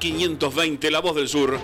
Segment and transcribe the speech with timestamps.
[0.00, 1.58] 1520 La Voz del Sur.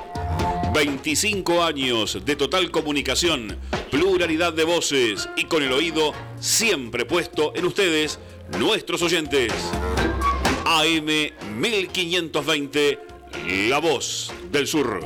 [0.74, 3.56] 25 años de total comunicación,
[3.92, 8.18] pluralidad de voces y con el oído siempre puesto en ustedes,
[8.58, 9.52] nuestros oyentes.
[10.64, 11.06] AM
[11.60, 12.98] 1520
[13.68, 15.00] La Voz del Sur.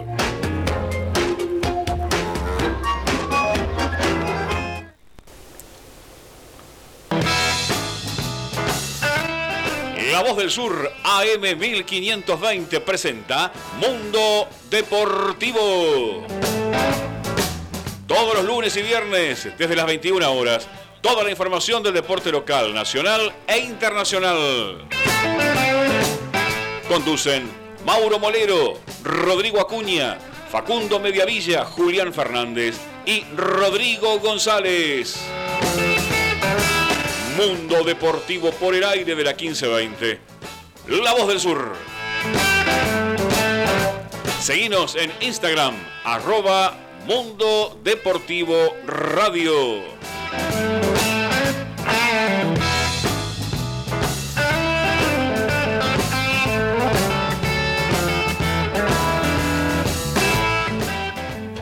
[10.19, 16.27] La Voz del Sur, AM 1520, presenta Mundo Deportivo.
[18.04, 20.67] Todos los lunes y viernes, desde las 21 horas,
[21.00, 24.89] toda la información del deporte local, nacional e internacional.
[26.89, 27.49] Conducen
[27.86, 30.19] Mauro Molero, Rodrigo Acuña,
[30.50, 35.16] Facundo Mediavilla, Julián Fernández y Rodrigo González.
[37.39, 40.19] Mundo Deportivo por el aire de la 1520.
[40.89, 41.73] La Voz del Sur.
[44.41, 49.84] Seguinos en Instagram, arroba Mundo Deportivo Radio.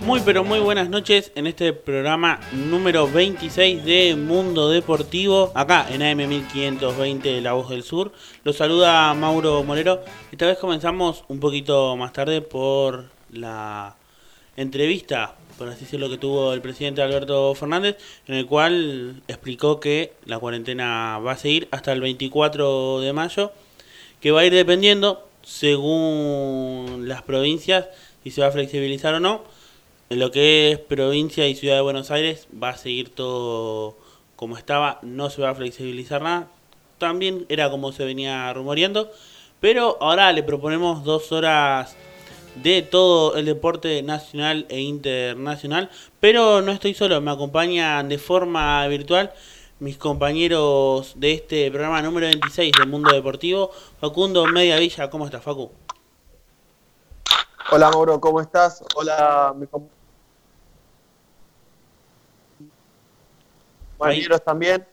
[0.06, 6.00] Muy pero muy buenas noches en este programa número 26 de Mundo Deportivo, acá en
[6.00, 8.12] AM 1520 La Voz del Sur.
[8.44, 10.04] Los saluda Mauro Molero.
[10.30, 13.96] Esta vez comenzamos un poquito más tarde por la
[14.56, 17.96] entrevista, por así decirlo, que tuvo el presidente Alberto Fernández,
[18.28, 23.50] en el cual explicó que la cuarentena va a seguir hasta el 24 de mayo,
[24.20, 27.88] que va a ir dependiendo según las provincias
[28.22, 29.55] si se va a flexibilizar o no
[30.08, 33.96] en lo que es provincia y ciudad de Buenos Aires va a seguir todo
[34.36, 36.48] como estaba, no se va a flexibilizar nada.
[36.98, 39.10] También era como se venía rumoreando.
[39.60, 41.96] Pero ahora le proponemos dos horas
[42.62, 45.90] de todo el deporte nacional e internacional.
[46.20, 49.32] Pero no estoy solo, me acompañan de forma virtual
[49.78, 53.70] mis compañeros de este programa número 26 del Mundo Deportivo.
[54.00, 55.70] Facundo Media Villa, ¿cómo estás, Facu?
[57.70, 58.84] Hola Mauro, ¿cómo estás?
[58.94, 59.95] Hola mis compañeros
[64.44, 64.86] también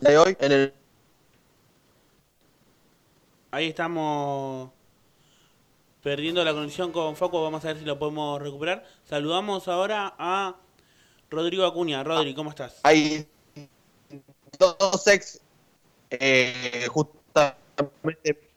[0.00, 0.74] de hoy en el
[3.50, 4.70] Ahí estamos
[6.02, 8.82] perdiendo la conexión con Foco, vamos a ver si lo podemos recuperar.
[9.04, 10.56] Saludamos ahora a
[11.28, 12.02] Rodrigo Acuña.
[12.02, 12.80] Rodri, ¿cómo estás?
[12.82, 13.28] Hay
[14.58, 15.40] dos ex
[16.10, 18.50] eh, justamente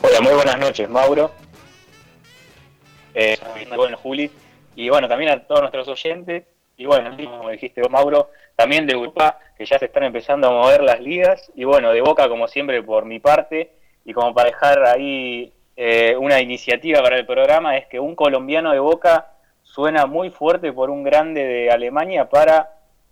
[0.00, 1.32] Hola, muy buenas noches, Mauro.
[3.20, 3.36] Eh,
[3.74, 4.30] bueno, Juli.
[4.76, 6.44] Y bueno, también a todos nuestros oyentes.
[6.76, 10.52] Y bueno, como dijiste vos, Mauro, también de Europa, que ya se están empezando a
[10.52, 11.50] mover las ligas.
[11.56, 13.72] Y bueno, de Boca, como siempre, por mi parte.
[14.04, 18.70] Y como para dejar ahí eh, una iniciativa para el programa, es que un colombiano
[18.70, 19.32] de Boca
[19.64, 22.70] suena muy fuerte por un grande de Alemania para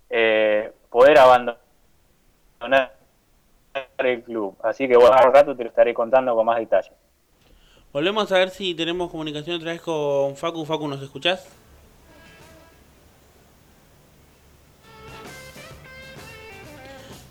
[0.09, 1.59] eh, poder abandonar
[3.97, 4.55] el club.
[4.63, 6.93] Así que bueno, al rato te lo estaré contando con más detalles.
[7.93, 10.65] Volvemos a ver si tenemos comunicación otra vez con Facu.
[10.65, 11.47] Facu, ¿nos escuchás?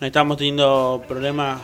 [0.00, 1.60] No estamos teniendo problemas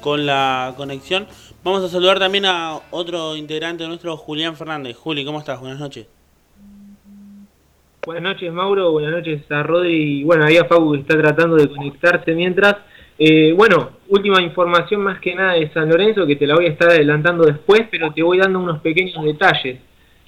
[0.00, 1.26] con la conexión.
[1.62, 4.96] Vamos a saludar también a otro integrante nuestro, Julián Fernández.
[4.96, 5.60] Juli, ¿cómo estás?
[5.60, 6.06] Buenas noches.
[8.06, 8.92] Buenas noches, Mauro.
[8.92, 10.20] Buenas noches a Rodri.
[10.20, 12.76] Y bueno, ahí a Facu que está tratando de conectarse mientras.
[13.22, 16.70] Eh, bueno, última información más que nada de San Lorenzo, que te la voy a
[16.70, 19.78] estar adelantando después, pero te voy dando unos pequeños detalles.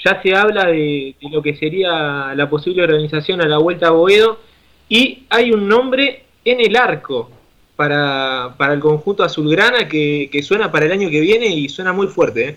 [0.04, 4.40] Ya se habla de, lo que sería la posible organización a la Vuelta a Boedo
[4.90, 7.30] y hay un nombre en el arco
[7.76, 12.08] para, para el conjunto azulgrana que, suena para el año que viene y suena muy
[12.08, 12.46] fuerte.
[12.46, 12.56] ¿eh?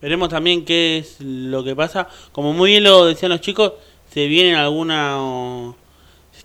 [0.00, 2.08] Veremos también qué es lo que pasa.
[2.32, 3.74] Como muy bien lo decían los chicos,
[4.08, 5.74] se vienen alguna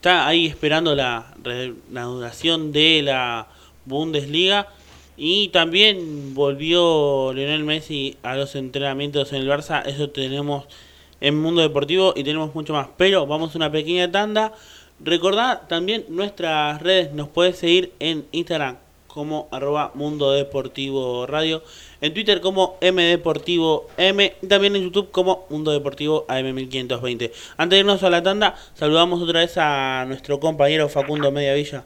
[0.07, 3.47] está ahí esperando la reanudación de la
[3.83, 4.69] Bundesliga.
[5.17, 10.63] Y también volvió Lionel Messi a los entrenamientos en el Barça, eso tenemos
[11.19, 14.53] en Mundo Deportivo y tenemos mucho más, pero vamos a una pequeña tanda.
[15.01, 18.77] Recordad también nuestras redes, nos puedes seguir en Instagram
[19.09, 21.63] como arroba Mundo Deportivo Radio,
[22.01, 27.31] en Twitter como Mdeportivo M, y también en YouTube como Mundo Deportivo AM1520.
[27.57, 31.85] Antes de irnos a la tanda, saludamos otra vez a nuestro compañero Facundo Mediavilla.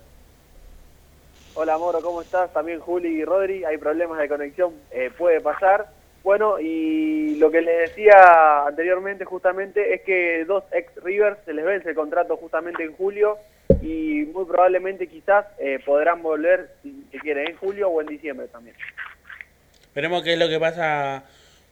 [1.54, 2.52] Hola Moro, ¿cómo estás?
[2.54, 5.90] También Juli y Rodri, hay problemas de conexión, eh, puede pasar.
[6.24, 11.66] Bueno, y lo que les decía anteriormente justamente es que dos ex Rivers se les
[11.66, 13.38] vence el contrato justamente en julio
[13.82, 18.48] y muy probablemente quizás eh, podrán volver, si se quiere, en julio o en diciembre
[18.48, 18.76] también.
[19.94, 21.24] Veremos qué es lo que pasa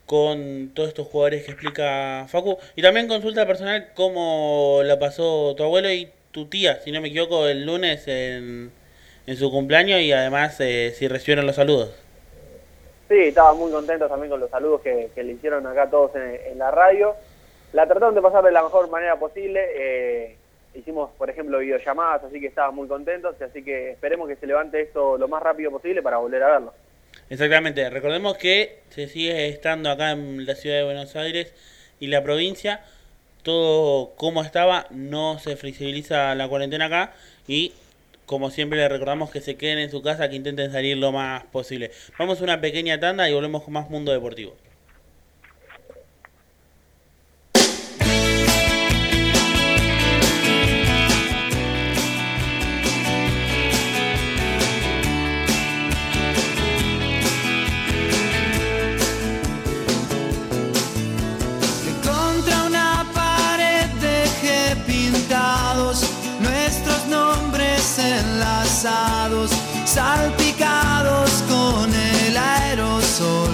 [0.06, 2.57] con todos estos jugadores que explica Facu.
[2.75, 7.10] Y también consulta personal cómo la pasó tu abuelo y tu tía, si no me
[7.10, 8.71] equivoco, el lunes en,
[9.27, 11.92] en su cumpleaños y además eh, si recibieron los saludos.
[13.07, 16.57] Sí, estaba muy contento también con los saludos que, que le hicieron acá todos en,
[16.57, 17.16] la radio.
[17.74, 19.63] La trataron de pasar de la mejor manera posible.
[19.75, 20.38] Eh,
[20.74, 23.39] hicimos, por ejemplo, videollamadas, así que estaban muy contentos.
[23.42, 26.74] Así que esperemos que se levante esto lo más rápido posible para volver a verlo.
[27.30, 27.90] Exactamente.
[27.90, 31.54] Recordemos que se sigue estando acá en la ciudad de Buenos Aires
[32.00, 32.81] y la provincia.
[33.44, 37.14] Todo como estaba, no se flexibiliza la cuarentena acá
[37.48, 37.74] y
[38.26, 41.44] como siempre les recordamos que se queden en su casa, que intenten salir lo más
[41.46, 41.92] posible.
[42.18, 44.56] Vamos a una pequeña tanda y volvemos con más Mundo Deportivo.
[69.90, 73.50] Salpicados con el aerosol.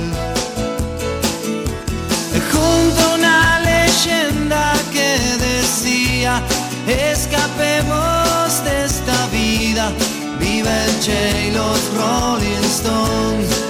[2.52, 6.42] Junto a una leyenda que decía,
[6.88, 9.92] escapemos de esta vida,
[10.38, 13.65] vive el Che y los Rolling Stones.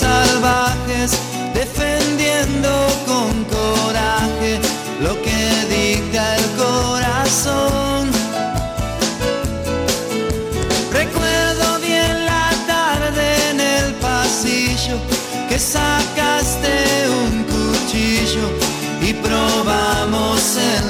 [0.00, 1.10] Salvajes,
[1.54, 2.70] defendiendo
[3.06, 4.58] con coraje
[5.00, 5.42] lo que
[5.76, 8.10] dicta el corazón.
[10.92, 14.96] Recuerdo bien la tarde en el pasillo
[15.48, 16.74] que sacaste
[17.22, 18.46] un cuchillo
[19.02, 20.89] y probamos el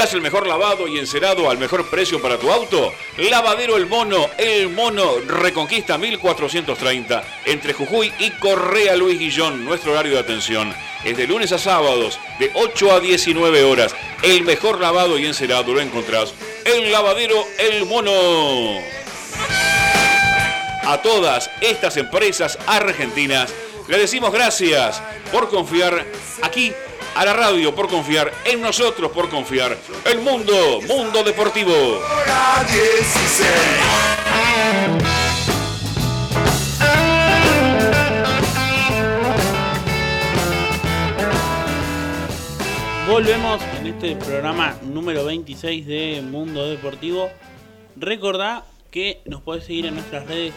[0.00, 2.90] ¿Buscas el mejor lavado y encerado al mejor precio para tu auto?
[3.18, 10.12] Lavadero El Mono, El Mono Reconquista 1430, entre Jujuy y Correa Luis Guillón, nuestro horario
[10.14, 10.74] de atención.
[11.04, 13.94] Es de lunes a sábados, de 8 a 19 horas.
[14.22, 16.32] El mejor lavado y encerado lo encontrás
[16.64, 18.80] en Lavadero El Mono.
[20.82, 23.52] A todas estas empresas argentinas
[23.86, 26.06] le decimos gracias por confiar
[26.40, 26.72] aquí
[27.20, 31.70] a la radio, por confiar en nosotros, por confiar el mundo, mundo deportivo.
[31.70, 33.50] Hora 16.
[43.06, 47.28] Volvemos en este programa número 26 de Mundo Deportivo.
[47.96, 50.54] Recordá que nos podés seguir en nuestras redes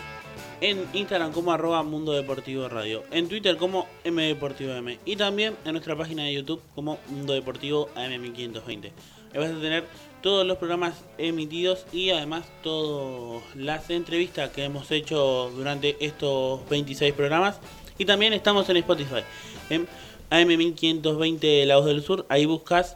[0.63, 5.93] en Instagram como arroba Mundo Deportivo Radio, en Twitter como MDeportivoM y también en nuestra
[5.97, 8.91] página de YouTube como Mundo Deportivo AM1520.
[9.33, 9.83] Ahí vas a tener
[10.21, 17.13] todos los programas emitidos y además todas las entrevistas que hemos hecho durante estos 26
[17.13, 17.59] programas.
[17.97, 19.23] Y también estamos en Spotify.
[19.69, 19.85] En
[20.31, 22.95] AM1520 La Voz del Sur, ahí buscas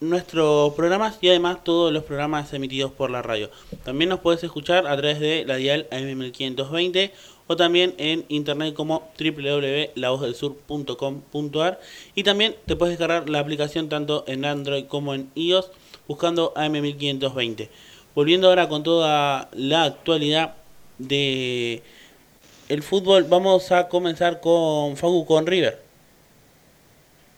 [0.00, 3.50] nuestros programas y además todos los programas emitidos por la radio.
[3.84, 7.10] También nos puedes escuchar a través de la dial AM1520
[7.48, 11.80] o también en internet como www.lavozdelsur.com.ar
[12.14, 15.70] y también te puedes descargar la aplicación tanto en Android como en iOS
[16.06, 17.68] buscando AM1520.
[18.14, 20.54] Volviendo ahora con toda la actualidad
[20.98, 21.82] de
[22.68, 25.87] el fútbol, vamos a comenzar con Facu con River.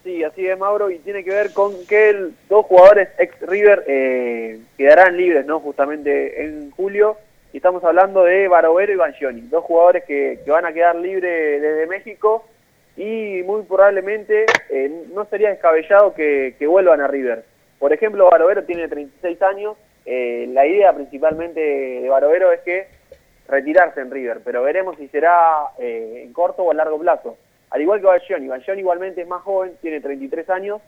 [0.02, 3.84] Sí, así es, Mauro, y tiene que ver con que el- dos jugadores ex River
[3.86, 5.60] eh, quedarán libres, ¿no?
[5.60, 7.18] Justamente en julio.
[7.52, 11.60] Y estamos hablando de Barovero y Banchioni, dos jugadores que, que van a quedar libres
[11.60, 12.44] desde México
[12.96, 17.44] y muy probablemente eh, no sería descabellado que, que vuelvan a River.
[17.78, 19.76] Por ejemplo, Barovero tiene 36 años.
[20.06, 22.86] eh, la idea principalmente de Barovero es que
[23.48, 27.36] retirarse en River, pero veremos si será eh, en corto o a largo plazo.
[27.70, 30.80] Al igual que Banchioni, Banchioni igualmente es más joven, tiene 33 años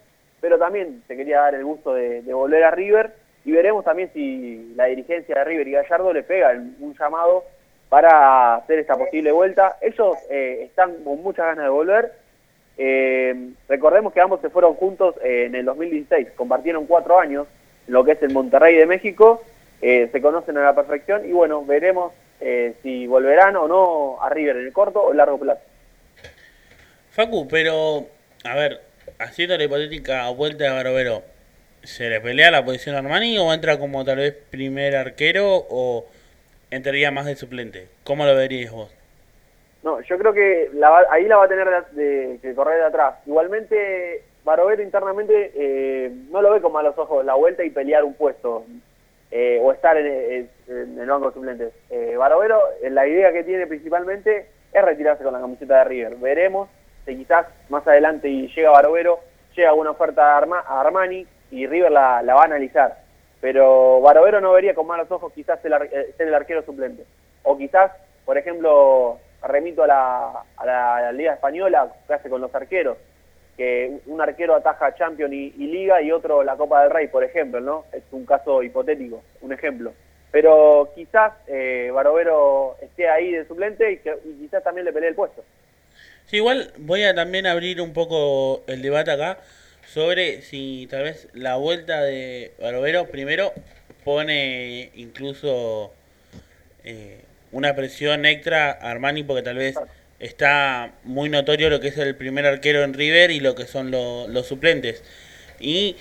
[0.42, 3.12] pero también se quería dar el gusto de, de volver a River
[3.44, 7.44] y veremos también si la dirigencia de River y Gallardo le pega un llamado
[7.88, 9.76] para hacer esta posible vuelta.
[9.80, 12.12] Ellos eh, están con muchas ganas de volver.
[12.76, 17.46] Eh, recordemos que ambos se fueron juntos eh, en el 2016, compartieron cuatro años,
[17.86, 19.42] lo que es el Monterrey de México,
[19.80, 22.12] se conocen a la perfección y bueno, veremos
[22.82, 25.71] si volverán o no a River en el corto o largo plazo.
[27.12, 28.06] Facu, pero,
[28.42, 28.80] a ver,
[29.18, 31.22] haciendo la hipotética vuelta de Barovero,
[31.82, 36.06] ¿se le pelea la posición a Armani o entra como tal vez primer arquero o
[36.70, 37.88] entraría más de suplente?
[38.02, 38.90] ¿Cómo lo verías vos?
[39.82, 40.70] No, yo creo que
[41.10, 41.68] ahí la va a tener
[42.40, 43.16] que correr de atrás.
[43.26, 48.14] Igualmente, Barovero internamente eh, no lo ve con malos ojos la vuelta y pelear un
[48.14, 48.64] puesto
[49.30, 51.74] eh, o estar en, el banco de suplentes.
[51.90, 56.16] Eh, Barovero, la idea que tiene principalmente es retirarse con la camiseta de River.
[56.16, 56.70] Veremos
[57.04, 59.20] si quizás más adelante y llega Barovero,
[59.56, 62.98] llega una oferta a Armani y River la, va a analizar.
[63.40, 67.04] Pero Barovero no vería con malos ojos quizás eh, ser el arquero suplente.
[67.42, 67.90] O quizás,
[68.24, 72.96] por ejemplo, remito a la, a la, Liga Española, que hace con los arqueros,
[73.56, 77.60] que un arquero ataja Champions y, Liga y otro la Copa del Rey, por ejemplo,
[77.60, 77.84] ¿no?
[77.92, 79.92] Es un caso hipotético, un ejemplo.
[80.30, 85.10] Pero quizás eh, Barovero esté ahí de suplente y, que, y quizás también le pelee
[85.10, 85.42] el puesto.
[86.26, 89.38] Sí, igual voy a también abrir un poco el debate acá
[89.92, 93.52] sobre si tal vez la vuelta de Barovero primero
[94.04, 95.92] pone incluso
[96.84, 97.20] eh,
[97.52, 99.76] una presión extra a Armani porque tal vez
[100.18, 103.90] está muy notorio lo que es el primer arquero en River y lo que son
[103.90, 105.02] los suplentes.
[105.60, 105.96] Y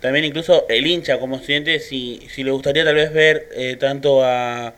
[0.00, 4.24] también incluso el hincha como estudiante si, si le gustaría tal vez ver eh, tanto
[4.24, 4.74] a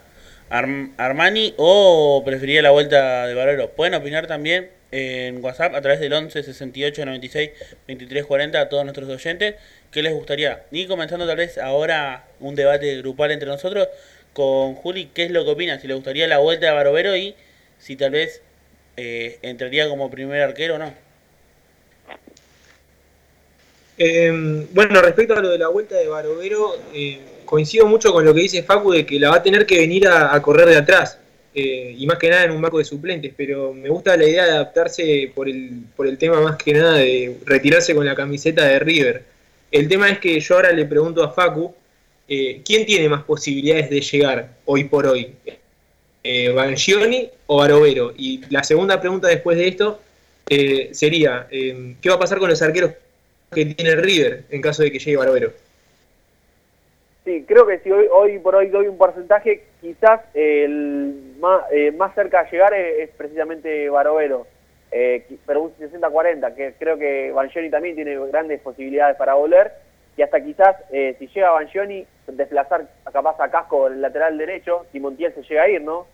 [0.49, 3.71] Armani o preferiría la vuelta de Barovero.
[3.71, 7.51] Pueden opinar también en WhatsApp a través del 11 68 96
[7.87, 9.57] 23 40 a todos nuestros oyentes.
[9.91, 10.65] ¿Qué les gustaría?
[10.71, 13.89] Y comenzando tal vez ahora un debate grupal entre nosotros
[14.33, 15.79] con Juli, ¿qué es lo que opina?
[15.79, 17.35] Si le gustaría la vuelta de Barovero y
[17.79, 18.41] si tal vez
[18.97, 20.95] eh, entraría como primer arquero o no.
[23.99, 28.33] Em, bueno, respecto a lo de la vuelta de Barovero, eh, coincido mucho con lo
[28.35, 31.19] que dice Facu de que la va a tener que venir a correr de atrás.
[31.59, 34.45] Eh, y más que nada en un marco de suplentes, pero me gusta la idea
[34.45, 38.67] de adaptarse por el, por el tema más que nada de retirarse con la camiseta
[38.67, 39.23] de River.
[39.71, 41.75] El tema es que yo ahora le pregunto a Facu,
[42.29, 45.35] eh, ¿quién tiene más posibilidades de llegar hoy por hoy?
[46.23, 48.13] Eh, ¿Bangioni o Barovero?
[48.15, 49.99] Y la segunda pregunta después de esto
[50.51, 52.91] eh, sería, ¿qué va a pasar con los arqueros
[53.51, 55.55] que tiene River en caso de que llegue Barovero?
[57.25, 61.93] Sí, creo que si hoy, hoy por hoy doy un porcentaje, quizás el más, eh,
[61.93, 64.47] más cerca a llegar es, precisamente Barovero,
[64.91, 69.73] eh, pero un 60-40, que creo que Banjoni también tiene grandes posibilidades para volver,
[70.17, 75.01] y hasta quizás eh, si llega Banjoni, desplazar capaz a Casco el lateral derecho, si
[75.01, 76.07] Montiel se llega a ir, ¿no?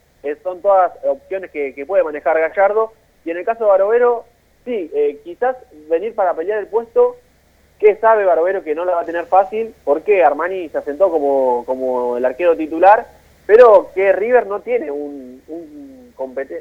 [0.45, 2.93] son todas opciones que, que, puede manejar Gallardo,
[3.25, 4.25] y en el caso de Barovero,
[4.65, 4.91] sí,
[5.25, 5.57] quizás
[5.89, 7.17] venir para pelear el puesto
[7.83, 9.75] ¿Qué sabe Barbero que no la va a tener fácil?
[9.85, 13.09] Porque Armani se asentó como, como el arquero titular,
[13.47, 15.43] pero que River no tiene un,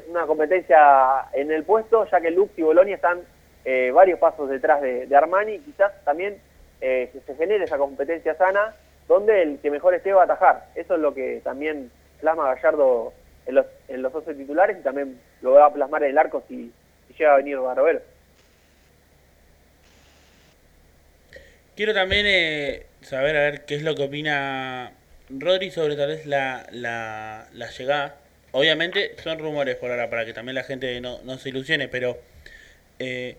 [0.08, 3.20] una competencia en el puesto, ya que Lux y Bolonia están
[3.64, 6.38] eh, varios pasos detrás de, Armani, quizás también
[6.80, 8.74] eh, se genere esa competencia sana,
[9.08, 10.66] donde el que mejor esté va a atajar.
[10.74, 11.90] Eso es lo que también
[12.20, 13.12] plasma Gallardo
[13.46, 16.42] en los, en los 12 titulares y también lo va a plasmar en el arco
[16.48, 16.72] si,
[17.08, 18.00] si llega a venir Barbero.
[21.76, 24.92] Quiero también eh, saber a ver qué es lo que opina
[25.38, 28.16] Rodri sobre tal vez la, la, llegada.
[28.52, 32.18] Obviamente son rumores por ahora para que también la gente no, no se ilusione, pero
[32.98, 33.36] eh,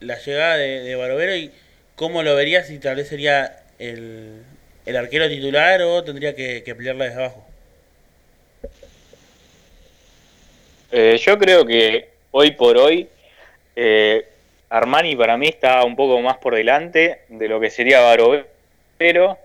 [0.00, 1.52] la llegada de, de Barovero y
[1.94, 4.42] cómo lo verías si tal vez sería el,
[4.86, 7.46] el arquero titular o tendría que, que pelearla desde abajo.
[10.92, 13.08] Eh, yo creo que hoy por hoy
[13.74, 14.26] eh,
[14.68, 18.46] Armani para mí está un poco más por delante de lo que sería Barovero,
[18.98, 19.38] pero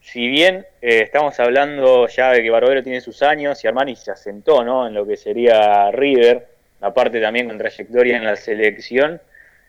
[0.00, 4.10] si bien eh, estamos hablando ya de que Barovero tiene sus años y Armani se
[4.10, 4.86] asentó ¿no?
[4.86, 6.46] en lo que sería River,
[6.80, 9.20] aparte también con trayectoria en la selección,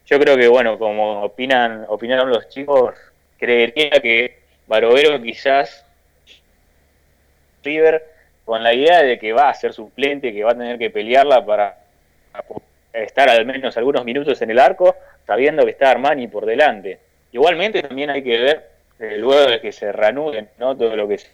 [0.05, 2.95] yo creo que, bueno, como opinan opinaron los chicos,
[3.37, 5.85] creería que Barovero quizás
[7.63, 8.03] River
[8.45, 11.45] con la idea de que va a ser suplente, que va a tener que pelearla
[11.45, 11.77] para
[12.93, 16.99] estar al menos algunos minutos en el arco, sabiendo que está Armani por delante.
[17.31, 18.70] Igualmente también hay que ver,
[19.01, 20.75] eh, luego de que se reanuden ¿no?
[20.75, 21.29] todo lo que es,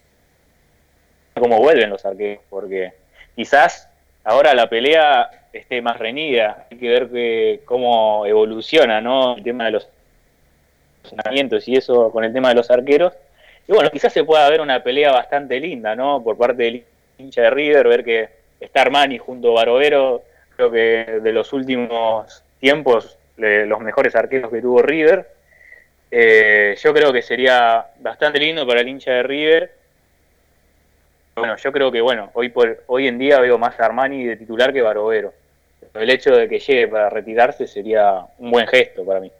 [1.33, 2.93] cómo vuelven los arqueros, porque
[3.35, 3.89] quizás
[4.23, 9.35] ahora la pelea esté más reñida, hay que ver que, cómo evoluciona ¿no?
[9.37, 9.89] el tema de los
[11.65, 13.13] y eso con el tema de los arqueros.
[13.67, 16.23] Y bueno, quizás se pueda ver una pelea bastante linda, ¿no?
[16.23, 16.83] Por parte del
[17.17, 20.23] hincha de River, ver que está Armani junto a Barovero,
[20.55, 25.36] creo que de los últimos tiempos, los mejores arqueros que tuvo River.
[26.09, 29.71] Eh, yo creo que sería bastante lindo para el hincha de River.
[31.35, 34.73] Bueno, yo creo que bueno, hoy por hoy en día veo más Armani de titular
[34.73, 35.33] que Barovero.
[35.93, 39.31] El hecho de que llegue para retirarse sería un buen gesto para mí.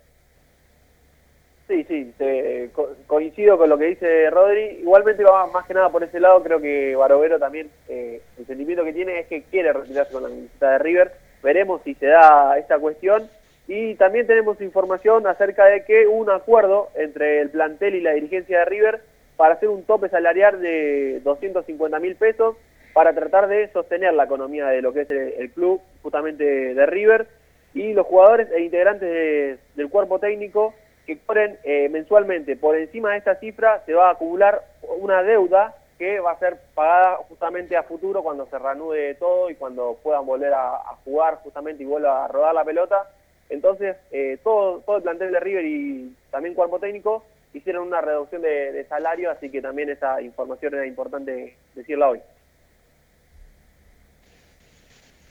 [1.68, 4.78] Sí, sí, te- co- coincido con lo que dice Rodri.
[4.80, 8.84] Igualmente va más que nada por ese lado, creo que Barovero también, eh, el sentimiento
[8.86, 11.12] que tiene es que quiere retirarse con la camiseta de River.
[11.44, 13.30] Veremos si se da esta cuestión.
[13.68, 18.14] Y también tenemos información acerca de que hubo un acuerdo entre el plantel y la
[18.14, 19.02] dirigencia de River
[19.36, 22.56] para hacer un tope salarial de 250 mil pesos
[22.94, 27.28] para tratar de sostener la economía de lo que es el, club, justamente de River.
[27.74, 30.74] Y los jugadores e integrantes de- del cuerpo técnico
[31.06, 34.62] que cobren eh, mensualmente por encima de esta cifra se va a acumular
[35.00, 39.56] una deuda que va a ser pagada justamente a futuro cuando se reanude todo y
[39.56, 43.08] cuando puedan volver a jugar justamente y vuelva a rodar la pelota.
[43.50, 48.42] Entonces, eh, todo, todo el plantel de River y también cuerpo técnico hicieron una reducción
[48.42, 52.20] de, de salario, así que también esa información era importante decirla hoy.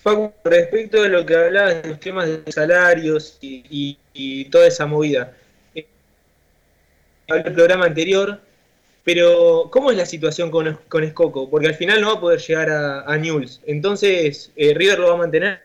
[0.02, 4.86] Facu, respecto de lo que hablabas de los temas de salarios y, y- toda esa
[4.86, 5.32] movida,
[5.74, 5.86] eh,
[7.28, 8.40] hablé el programa anterior,
[9.04, 11.50] pero ¿cómo es la situación con, con Escoco?
[11.50, 13.60] Porque al final no va a poder llegar a, a Newell's.
[13.66, 15.60] Entonces, eh, ¿River lo va a mantener?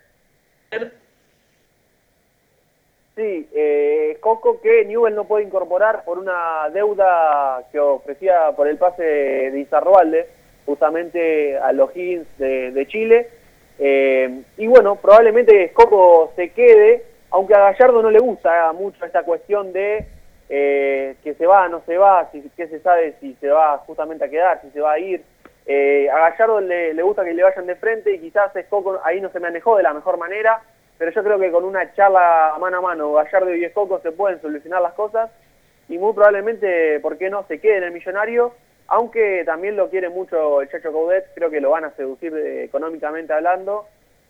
[3.22, 8.80] Sí, eh, Coco que Newell no puede incorporar por una deuda que ofrecía por el
[8.80, 10.28] pase de Izarroalde,
[10.66, 13.30] justamente a los Higgins de, Chile.
[13.78, 19.22] Eh, y bueno, probablemente Coco se quede, aunque a Gallardo no le gusta mucho esta
[19.22, 20.04] cuestión de
[20.50, 24.26] eh, que se va, no se va, si, qué se sabe si se va justamente
[24.26, 25.22] a quedar, si se va a ir.
[25.68, 29.30] Eh, a Gallardo le, gusta que le vayan de frente y quizás Coco ahí no
[29.30, 30.64] se manejó de la mejor manera
[31.02, 34.40] pero yo creo que con una charla mano a mano, Gallardo y Escoco se pueden
[34.40, 35.32] solucionar las cosas
[35.90, 38.54] y muy probablemente, ¿por qué no?, se quede en el millonario,
[38.86, 42.66] aunque también lo quiere mucho el Chacho Coudet, creo que lo van a seducir eh,
[42.66, 43.88] económicamente hablando,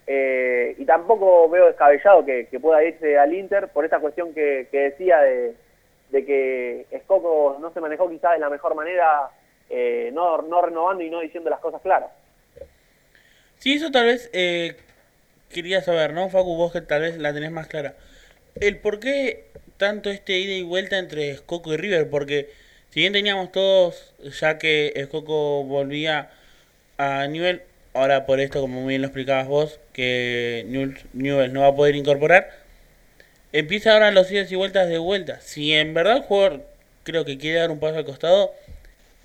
[0.07, 5.19] eh, y tampoco veo descabellado que, pueda irse al Inter por esta cuestión que, decía
[5.19, 5.55] de,
[6.09, 9.29] que Escoco no se manejó quizás de la mejor manera,
[9.69, 12.11] eh, no, no renovando y no diciendo las cosas claras.
[13.57, 14.75] Sí, eso tal vez eh,
[15.51, 16.55] quería saber, ¿no, Facu?
[16.55, 17.95] Vos que tal vez la tenés más clara.
[18.55, 19.45] El por qué
[19.77, 22.49] tanto este ida y vuelta entre Escoco y River, porque
[22.91, 26.29] si bien teníamos todos, ya que Escoco volvía
[26.97, 27.61] a Newell,
[27.93, 30.65] ahora por esto, como bien lo explicabas vos, que
[31.13, 32.51] Newell no va a poder incorporar,
[33.53, 35.39] empieza ahora los idas y vueltas de vuelta.
[35.41, 36.65] Si en verdad el jugador
[37.03, 38.53] creo que quiere dar un paso al costado,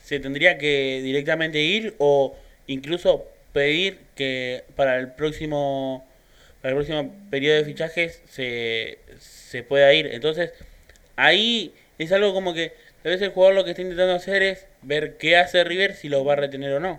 [0.03, 2.37] se tendría que directamente ir o
[2.67, 6.07] incluso pedir que para el próximo
[6.67, 10.09] para el próximo periodo de fichajes se, se pueda ir.
[10.09, 10.53] Entonces,
[11.15, 12.73] ahí es algo como que
[13.05, 16.09] tal vez el jugador lo que está intentando hacer es ver qué hace River, si
[16.09, 16.99] lo va a retener o no.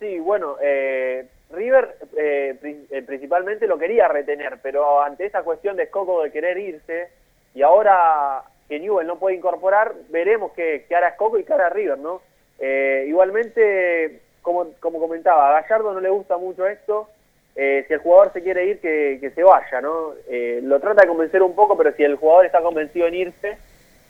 [0.00, 2.56] Sí, bueno, eh, River eh,
[2.90, 7.08] eh, principalmente lo quería retener, pero ante esa cuestión de Escoco de querer irse,
[7.54, 11.96] y ahora que Newell no puede incorporar, veremos qué hará Escoco y qué hará River,
[11.96, 12.20] ¿no?
[12.58, 17.08] Eh, igualmente, como, como comentaba, a Gallardo no le gusta mucho esto,
[17.56, 20.12] eh, si el jugador se quiere ir, que, que se vaya, ¿no?
[20.28, 23.56] Eh, lo trata de convencer un poco, pero si el jugador está convencido en irse,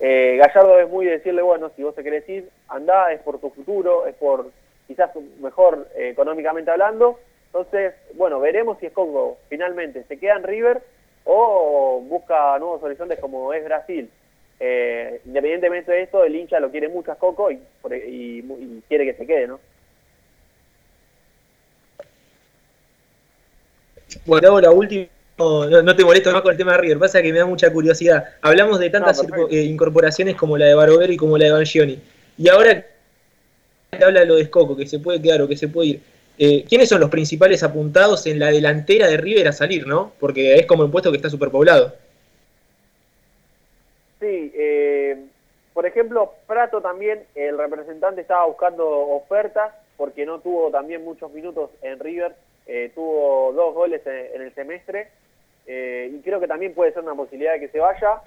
[0.01, 3.39] eh, Gallardo es muy de decirle, bueno, si vos te querés ir, andá, es por
[3.39, 4.51] tu futuro, es por
[4.87, 7.19] quizás mejor eh, económicamente hablando.
[7.47, 10.81] Entonces, bueno, veremos si Escoco finalmente se queda en River
[11.25, 14.09] o busca nuevos horizontes como es Brasil.
[14.59, 18.83] Eh, independientemente de esto, el hincha lo quiere mucho a Escoco y, por- y- y
[18.89, 19.59] quiere que se quede, ¿no?
[24.27, 25.07] Bueno, la última.
[25.39, 27.73] No, no te molesto más con el tema de River, pasa que me da mucha
[27.73, 28.25] curiosidad.
[28.43, 31.99] Hablamos de tantas No, eh, incorporaciones como la de Barovero y como la de Bangioni.
[32.37, 32.85] Y ahora
[33.91, 36.01] que habla de lo de Escoco, que se puede quedar o que se puede ir.
[36.39, 40.13] eh, ¿Quiénes son los principales apuntados en la delantera de River a salir, no?
[40.21, 41.95] Porque es como el puesto que está superpoblado.
[44.21, 45.17] Sí, eh,
[45.73, 51.71] por ejemplo, Prato también, el representante estaba buscando ofertas porque no tuvo también muchos minutos
[51.83, 52.35] en River,
[52.67, 55.09] eh, tuvo dos goles en, el semestre
[55.67, 58.23] eh, y creo que también puede ser una posibilidad de que se vaya.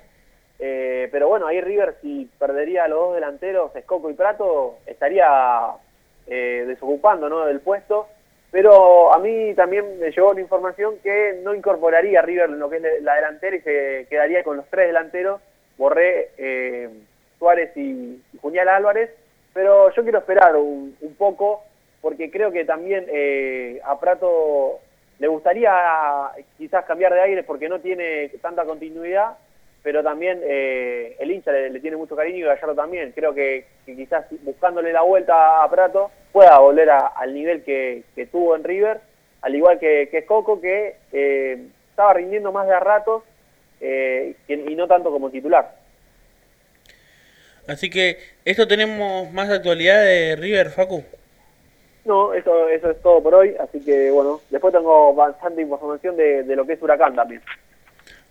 [0.60, 5.72] Eh, pero bueno, ahí River si perdería a los dos delanteros, Escoco y Prato, estaría
[6.28, 7.46] eh, desocupando ¿no?
[7.46, 8.08] del puesto.
[8.52, 12.78] pero a mí también me llegó la información que no incorporaría River en lo que
[12.78, 15.42] es la delantera y se quedaría con los tres delanteros,
[15.78, 16.30] Borré,
[17.40, 19.10] Suárez y, y Álvarez,
[19.54, 21.64] pero yo quiero esperar un, un poco
[22.04, 24.82] porque creo que también eh, a Prato
[25.20, 25.72] le gustaría
[26.58, 29.38] quizás cambiar de aire porque no tiene tanta continuidad,
[29.82, 33.14] pero también eh, el hincha le, tiene mucho cariño y Gallardo también.
[33.16, 38.26] Creo que, quizás buscándole la vuelta a Prato pueda volver a- al nivel que, que
[38.26, 39.00] tuvo en River,
[39.42, 43.24] al igual que, que Coco, que eh, estaba rindiendo más de a ratos
[43.80, 45.74] eh, y no tanto como titular.
[47.66, 51.06] Así que esto tenemos más actualidad de River, Facu.
[52.06, 56.44] No, eso, eso es todo por hoy, así que bueno, después tengo bastante información de,
[56.44, 57.42] de lo que es Huracán también.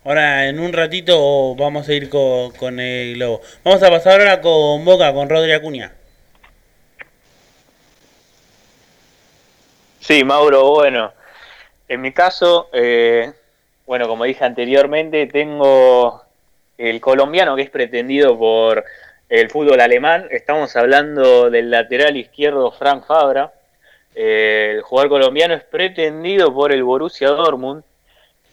[0.05, 3.41] Ahora en un ratito vamos a ir con, con el globo.
[3.63, 5.93] Vamos a pasar ahora con Boca, con Rodri Acuña.
[9.99, 11.13] Sí, Mauro, bueno,
[11.87, 13.31] en mi caso, eh,
[13.85, 16.21] bueno, como dije anteriormente, tengo
[16.77, 18.83] el colombiano que es pretendido por
[19.29, 20.27] el fútbol alemán.
[20.29, 23.53] Estamos hablando del lateral izquierdo Frank Fabra.
[24.15, 27.83] El jugador colombiano es pretendido por el Borussia Dortmund,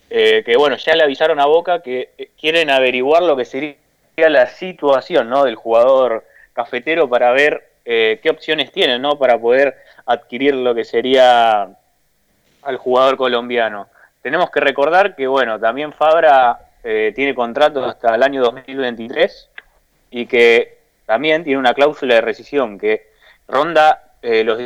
[0.08, 3.76] eh, que bueno, ya le avisaron a Boca que eh, quieren averiguar lo que sería
[4.16, 5.44] la situación ¿no?
[5.44, 9.18] del jugador cafetero para ver eh, qué opciones tienen ¿no?
[9.18, 11.68] para poder adquirir lo que sería
[12.62, 13.88] al jugador colombiano.
[14.22, 19.50] Tenemos que recordar que, bueno, también Fabra tiene contrato hasta el año 2023
[20.10, 23.10] y que también tiene una cláusula de rescisión que
[23.48, 24.58] ronda los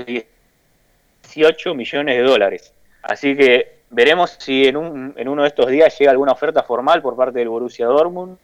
[1.33, 2.73] 18 millones de dólares.
[3.03, 7.01] Así que veremos si en, un, en uno de estos días llega alguna oferta formal
[7.03, 8.37] por parte del Borussia Dortmund.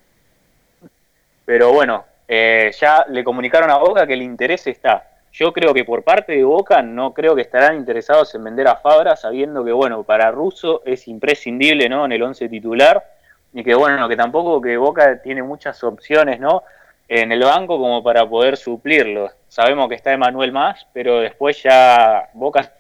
[1.45, 5.07] Pero bueno, eh, ya le comunicaron a Boca que el interés está.
[5.33, 8.77] Yo creo que por parte de Boca no creo que estarán interesados en vender a
[8.77, 12.05] Fabra, sabiendo que bueno, para Russo es imprescindible ¿no?
[12.05, 13.05] en el 11 titular,
[13.53, 16.63] y que bueno, que tampoco que Boca tiene muchas opciones ¿no?
[17.11, 19.33] En el banco como para poder suplirlo.
[19.49, 22.73] Sabemos que está Emanuel más, pero después ya Boca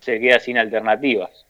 [0.00, 1.46] se queda sin alternativas.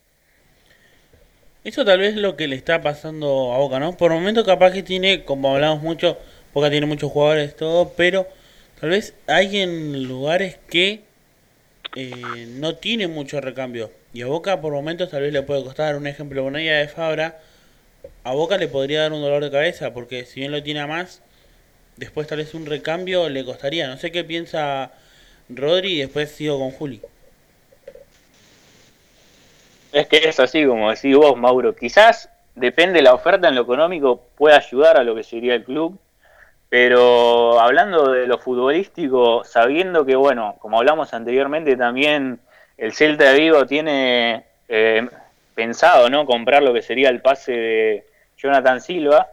[1.65, 3.97] Eso tal vez lo que le está pasando a Boca, ¿no?
[3.97, 6.19] Por el momento capaz que tiene, como hablamos mucho,
[6.53, 8.29] Boca tiene muchos jugadores, todo, pero
[8.79, 11.01] tal vez hay en lugares que
[11.95, 13.91] eh, no tiene mucho recambio.
[14.13, 16.89] Y a Boca por momentos tal vez le puede costar, un ejemplo, con ella de
[16.89, 17.41] Fabra,
[18.23, 20.87] a Boca le podría dar un dolor de cabeza, porque si bien lo tiene a
[20.87, 21.23] más,
[21.97, 23.89] después tal vez un recambio le costaría.
[23.89, 24.91] No sé qué piensa
[25.49, 27.01] Rodri y después sigo con Juli.
[29.93, 31.75] Es que es así como decís vos, Mauro.
[31.75, 35.99] Quizás depende la oferta en lo económico, puede ayudar a lo que sería el club.
[36.69, 42.41] Pero hablando de lo futbolístico, sabiendo que, bueno, como hablamos anteriormente, también
[42.77, 45.09] el Celta de Vigo tiene eh,
[45.55, 46.27] pensado, ¿no?
[46.27, 48.07] Comprar lo que sería el pase de
[48.37, 49.29] Jonathan Silva,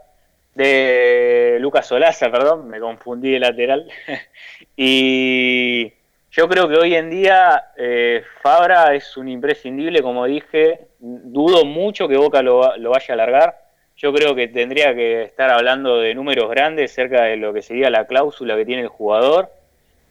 [0.56, 3.90] de Lucas Solaza, perdón, me confundí de lateral.
[4.78, 5.92] y
[6.32, 10.88] yo creo que hoy en día eh, Fabra es un imprescindible, como dije.
[11.00, 13.62] Dudo mucho que Boca lo, lo, vaya a alargar.
[13.96, 17.90] Yo creo que tendría que estar hablando de números grandes cerca de lo que sería
[17.90, 19.50] la cláusula que tiene el jugador.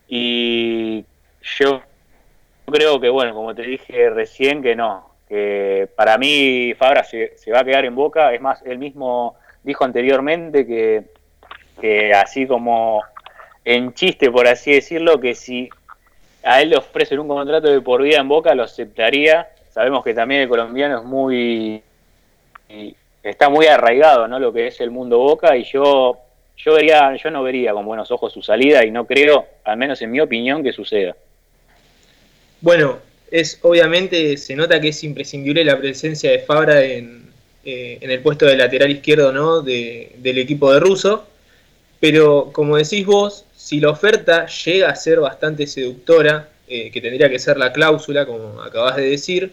[0.09, 1.05] Y
[1.42, 1.83] yo
[2.66, 5.11] creo que, bueno, como te dije recién, que no.
[5.28, 8.33] Que para mí Fabra se, se va a quedar en Boca.
[8.33, 11.05] Es más, él mismo dijo anteriormente que,
[11.81, 13.03] que así como
[13.64, 15.68] en chiste, por así decirlo, que si
[16.42, 19.48] a él le ofrecen un contrato de por vida en Boca, lo aceptaría.
[19.70, 21.83] Sabemos que también el colombiano es muy
[23.22, 24.38] está muy arraigado, ¿no?
[24.38, 26.18] Lo que es el mundo Boca y yo
[26.57, 30.03] yo vería yo no vería con buenos ojos su salida y no creo, al menos
[30.03, 31.16] en mi opinión, que suceda.
[32.61, 32.98] Bueno,
[33.31, 37.32] es obviamente se nota que es imprescindible la presencia de Fabra en,
[37.64, 39.62] eh, en el puesto de lateral izquierdo, ¿no?
[39.62, 41.27] De, del equipo de Russo.
[42.01, 47.29] Pero como decís vos, si la oferta llega a ser bastante seductora, eh, que tendría
[47.29, 49.53] que ser la cláusula, como acabas de decir,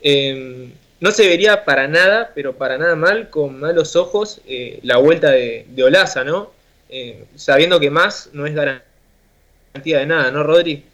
[0.00, 0.70] eh,
[1.00, 5.32] no se vería para nada, pero para nada mal, con malos ojos, eh, la vuelta
[5.32, 6.52] de, de Olaza, ¿no?
[7.34, 10.84] Sabiendo que más no es garantía de nada, ¿no, Rodri?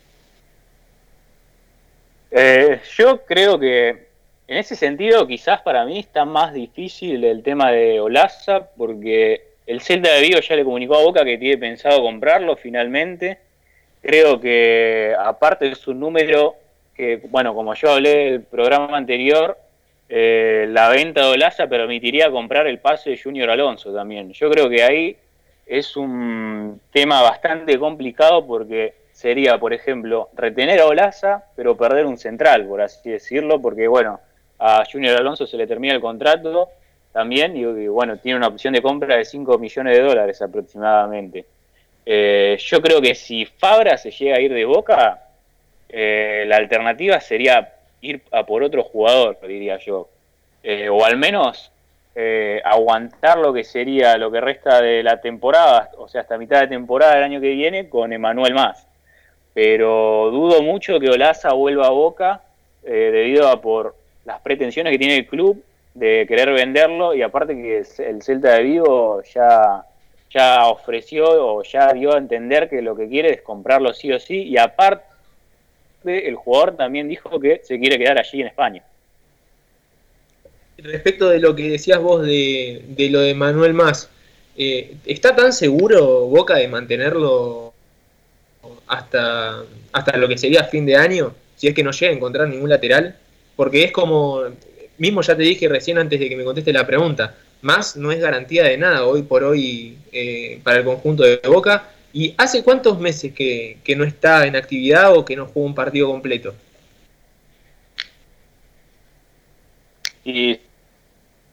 [2.96, 4.06] Yo creo que
[4.52, 9.80] en ese sentido quizás para mí está más difícil el tema de Olaza, porque el
[9.80, 13.38] Celta de Vigo ya le comunicó a Boca que tiene pensado comprarlo finalmente.
[14.02, 16.56] Creo que aparte es un número
[16.94, 19.56] que, bueno, como yo hablé del programa anterior,
[20.10, 24.34] eh, la venta de Olaza permitiría comprar el pase de Junior Alonso también.
[24.34, 25.16] Yo creo que ahí
[25.64, 32.18] es un tema bastante complicado porque sería, por ejemplo, retener a Olaza, pero perder un
[32.18, 34.20] central, por así decirlo, porque bueno,
[34.64, 36.68] a Junior Alonso se le termina el contrato
[37.12, 41.44] también y, bueno, tiene una opción de compra de 5 millones de dólares aproximadamente.
[42.06, 45.20] Eh, yo creo que si Fabra se llega a ir de Boca,
[45.88, 50.08] eh, la alternativa sería ir a por otro jugador, diría yo.
[50.62, 51.70] Eh, o al menos
[52.64, 56.68] aguantar lo que sería lo que resta de la temporada, o sea, hasta mitad de
[56.68, 58.86] temporada del año que viene, con Emanuel Más.
[59.54, 62.42] Pero dudo mucho que Olaza vuelva a Boca
[62.82, 65.62] debido a por las pretensiones que tiene el club
[65.94, 69.84] de querer venderlo y aparte que el Celta de Vigo ya,
[70.30, 74.18] ya ofreció o ya dio a entender que lo que quiere es comprarlo sí o
[74.18, 75.04] sí y aparte
[76.04, 78.82] el jugador también dijo que se quiere quedar allí en España.
[80.78, 84.08] Respecto de lo que decías vos de, de lo de Manuel Más,
[84.56, 87.72] eh, ¿está tan seguro Boca de mantenerlo
[88.86, 91.34] hasta, hasta lo que sería fin de año?
[91.56, 93.16] Si es que no llega a encontrar ningún lateral,
[93.56, 94.42] porque es como,
[94.98, 98.20] mismo ya te dije recién antes de que me conteste la pregunta, más no es
[98.20, 101.90] garantía de nada hoy por hoy eh, para el conjunto de Boca.
[102.12, 106.08] ¿Y hace cuántos meses que, no está en actividad o que no juega un partido
[106.08, 106.54] completo?
[110.24, 110.60] Y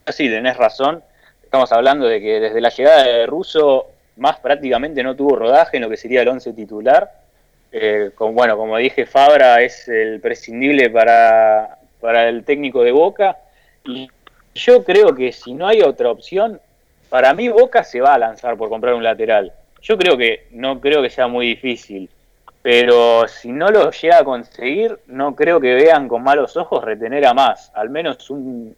[0.06, 1.02] sí, tenés razón.
[1.42, 3.86] Estamos hablando de que desde la llegada de Russo,
[4.16, 7.10] más prácticamente no tuvo rodaje en lo que sería el once titular.
[7.72, 13.38] Eh, con, bueno, como dije, Fabra es el prescindible para para el técnico de Boca.
[13.84, 14.08] Y
[14.54, 16.60] yo creo que si no hay otra opción,
[17.08, 19.52] para mí Boca se va a lanzar por comprar un lateral.
[19.82, 22.08] Yo creo que no creo que sea muy difícil,
[22.62, 27.26] pero si no lo llega a conseguir, no creo que vean con malos ojos retener
[27.26, 28.76] a más, al menos un,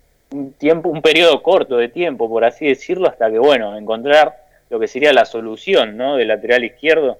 [0.58, 4.36] tiempo, un periodo corto de tiempo, por así decirlo, hasta que bueno, encontrar
[4.70, 6.16] lo que sería la solución, ¿no?
[6.16, 7.18] Del lateral izquierdo.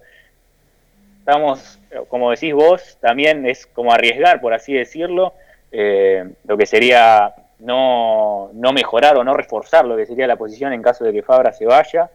[1.19, 5.35] Estamos, como decís vos, también es como arriesgar, por así decirlo,
[5.73, 10.73] eh, lo que sería no, no, mejorar o no reforzar lo que sería la posición
[10.73, 12.11] en caso de que Fabra se vaya,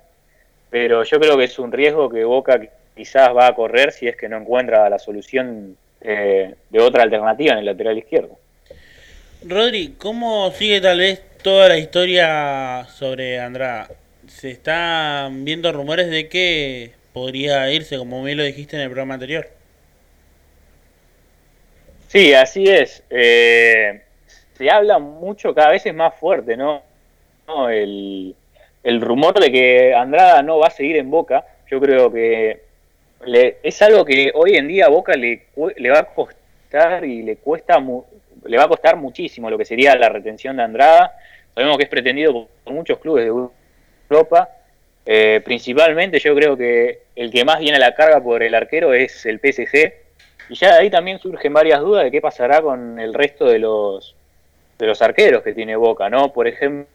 [0.69, 2.59] pero yo creo que es un riesgo que Boca
[2.95, 7.53] quizás va a correr si es que no encuentra la solución eh, de otra alternativa
[7.53, 8.37] en el lateral izquierdo.
[9.43, 13.87] Rodri, ¿cómo sigue tal vez toda la historia sobre Andrada?
[14.27, 19.15] Se están viendo rumores de que podría irse, como bien lo dijiste en el programa
[19.15, 19.56] anterior.
[22.07, 23.03] Sí, así es.
[23.09, 24.01] Eh,
[24.57, 26.81] se habla mucho, cada vez es más fuerte, ¿no?
[27.69, 28.35] El,
[29.01, 32.61] rumor de que Andrada no va a seguir en Boca, yo creo que
[33.63, 37.37] es algo que hoy en día a Boca le, le va a costar y le
[37.37, 37.77] cuesta
[38.45, 41.13] le va a costar muchísimo lo que sería la retención de Andrada.
[41.53, 43.49] Sabemos que es pretendido por muchos clubes de
[44.09, 44.49] Europa.
[45.05, 48.93] Eh, principalmente yo creo que el que más viene a la carga por el arquero
[48.93, 50.06] es el PSG
[50.49, 53.59] y ya de ahí también surgen varias dudas de qué pasará con el resto de
[53.59, 54.15] los,
[54.77, 56.31] de los arqueros que tiene Boca, ¿no?
[56.31, 56.87] Por ejemplo,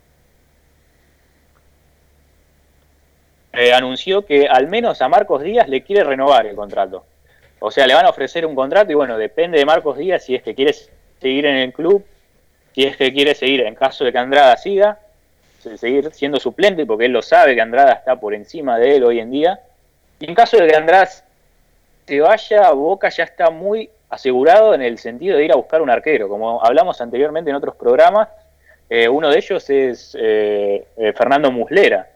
[3.53, 7.05] eh, anunció que al menos a Marcos Díaz le quiere renovar el contrato.
[7.61, 10.35] O sea, le van a ofrecer un contrato y bueno, depende de Marcos Díaz si
[10.35, 10.75] es que quiere
[11.21, 12.05] seguir en el club,
[12.75, 14.99] si es que quiere seguir en caso de que Andrada siga,
[15.77, 19.21] seguir siendo suplente, porque él lo sabe que Andrada está por encima de él hoy
[19.21, 19.61] en día.
[20.19, 21.09] Y en caso de que Andrada
[22.07, 25.91] se vaya, Boca ya está muy asegurado en el sentido de ir a buscar un
[25.91, 26.29] arquero.
[26.29, 28.29] Como hablamos anteriormente en otros programas,
[28.91, 32.11] eh, uno de ellos es eh, eh, Fernando Muslera.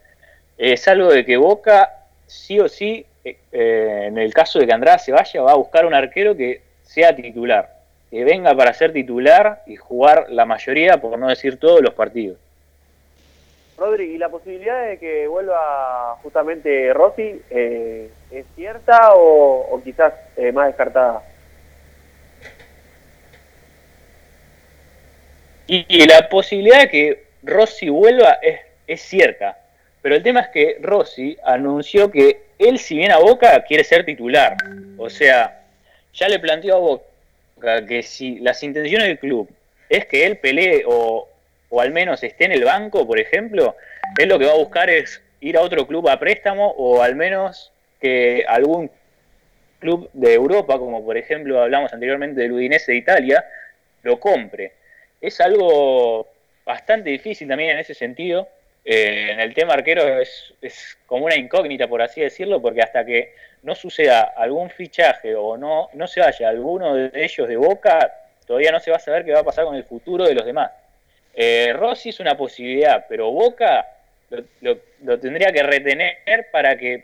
[0.57, 3.05] Es algo de que Boca, sí o sí,
[3.51, 7.15] en el caso de que Andrade se vaya, va a buscar un arquero que sea
[7.15, 7.69] titular,
[8.09, 12.37] que venga para ser titular y jugar la mayoría, por no decir todos los partidos.
[13.77, 20.51] Rodri, ¿y la posibilidad de que vuelva justamente Rossi eh, es cierta o, quizás eh,
[20.51, 21.23] más descartada?
[25.69, 29.57] Y, la posibilidad de que Rossi vuelva es, es cierta,
[30.01, 34.05] pero el tema es que Rossi anunció que él, si viene a Boca, quiere ser
[34.05, 34.55] titular.
[34.97, 35.61] O sea,
[36.13, 39.49] ya le planteó a Boca que si las intenciones del club
[39.89, 41.27] es que él pelee o,
[41.69, 43.75] o al menos esté en el banco, por ejemplo,
[44.17, 47.15] él lo que va a buscar es ir a otro club a préstamo o al
[47.15, 48.91] menos que algún
[49.79, 53.45] club de Europa, como por ejemplo hablamos anteriormente del Udinese de Italia,
[54.03, 54.73] lo compre.
[55.21, 56.27] Es algo
[56.65, 58.47] bastante difícil también en ese sentido.
[58.85, 63.05] Eh, en el tema arquero es, es, como una incógnita, por así decirlo, porque hasta
[63.05, 63.33] que
[63.63, 68.13] no suceda algún fichaje o no, no se vaya alguno de ellos de boca,
[68.45, 70.45] todavía no se va a saber qué va a pasar con el futuro de los
[70.45, 70.71] demás.
[71.39, 73.85] Eh, Rossi es una posibilidad, pero Boca
[74.61, 76.17] lo, tendría que retener
[76.51, 77.03] para que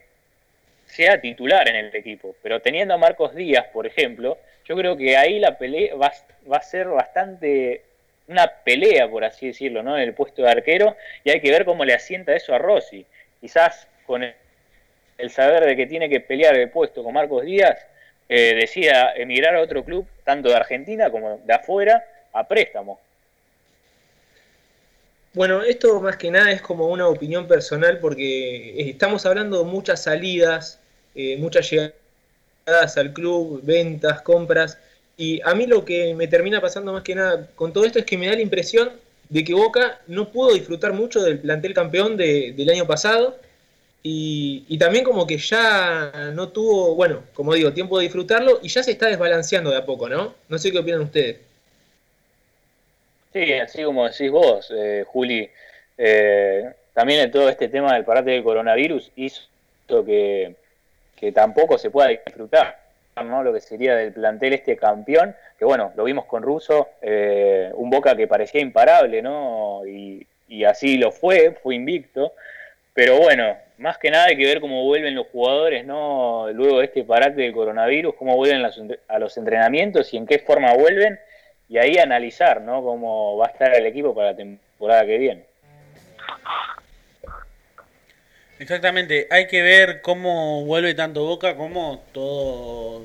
[0.93, 2.35] sea titular en el equipo.
[2.43, 6.11] Pero teniendo a Marcos Díaz, por ejemplo, yo creo que ahí la pelea va,
[6.49, 7.83] va a ser bastante
[8.27, 9.97] una pelea, por así decirlo, ¿no?
[9.97, 13.05] En el puesto de arquero, y hay que ver cómo le asienta eso a Rossi.
[13.41, 17.85] Quizás con el, saber de que tiene que pelear el puesto con Marcos Díaz,
[18.29, 22.99] eh, decida emigrar a otro club, tanto de Argentina como de afuera, a préstamo.
[25.33, 29.65] Bueno, esto más que nada es como una opinión personal porque eh, estamos hablando de
[29.65, 30.79] muchas salidas,
[31.15, 34.77] eh, muchas llegadas al club, ventas, compras,
[35.17, 38.05] y a mí lo que me termina pasando más que nada con todo esto es
[38.05, 38.91] que me da la impresión
[39.29, 43.37] de que Boca no pudo disfrutar mucho del plantel campeón de, del año pasado
[44.01, 48.67] y, y, también como que ya no tuvo, bueno, como digo, tiempo de disfrutarlo y
[48.67, 50.35] ya se está desbalanceando de a poco, ¿no?
[50.49, 51.37] No sé qué opinan ustedes.
[53.33, 55.49] Sí, así como decís vos, eh, Juli,
[55.97, 59.47] eh, también en todo este tema del parate del coronavirus hizo
[60.05, 60.55] que,
[61.23, 62.79] que tampoco se pueda disfrutar,
[63.23, 63.43] ¿no?
[63.43, 67.89] Lo que sería del plantel este campeón, que bueno, lo vimos con Russo, eh, un
[67.89, 69.85] Boca que parecía imparable, ¿no?
[69.85, 72.33] Y, y así lo fue, fue invicto,
[72.93, 76.49] pero bueno, más que nada hay que ver cómo vuelven los jugadores, ¿no?
[76.51, 78.65] Luego de este parate del coronavirus, cómo vuelven
[79.07, 81.19] a los entrenamientos y en qué forma vuelven
[81.69, 82.83] y ahí analizar ¿no?
[82.83, 85.45] cómo va a estar el equipo para la temporada que viene.
[88.63, 93.03] Exactamente, hay que ver cómo vuelve tanto Boca como todos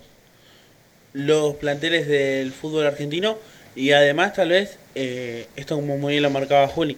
[1.12, 3.36] los planteles del fútbol argentino
[3.74, 6.96] y además tal vez, eh, esto como muy bien lo marcaba Juli,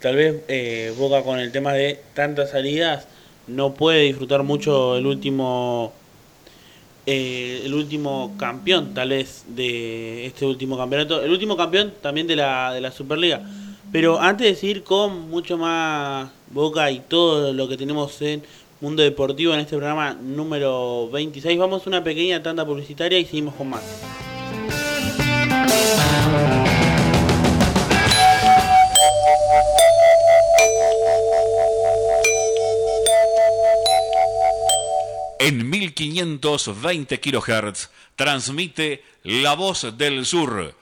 [0.00, 3.06] tal vez eh, Boca con el tema de tantas salidas
[3.46, 5.92] no puede disfrutar mucho el último
[7.04, 11.22] eh, el último campeón, tal vez, de este último campeonato.
[11.22, 13.42] El último campeón también de la, de la Superliga.
[13.92, 18.42] Pero antes de seguir con mucho más Boca y todo lo que tenemos en
[18.80, 23.54] Mundo Deportivo en este programa número 26, vamos a una pequeña tanda publicitaria y seguimos
[23.54, 23.82] con más.
[35.38, 40.81] En 1520 kHz transmite La Voz del Sur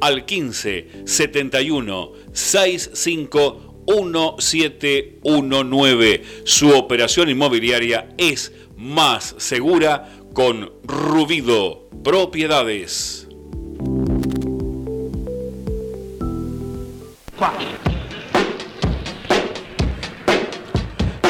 [0.00, 6.22] al 15 71 65 1719.
[6.44, 13.24] Su operación inmobiliaria es más segura con Rubido Propiedades.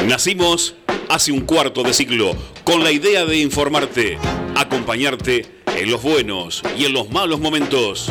[0.06, 0.74] Nacimos
[1.08, 4.18] hace un cuarto de siglo con la idea de informarte,
[4.56, 5.44] acompañarte
[5.76, 8.10] en los buenos y en los malos momentos.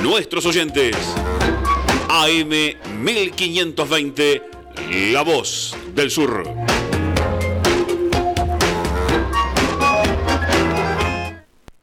[0.00, 0.96] nuestros oyentes.
[2.08, 2.50] AM
[3.02, 4.42] 1520,
[5.12, 6.44] La Voz del Sur.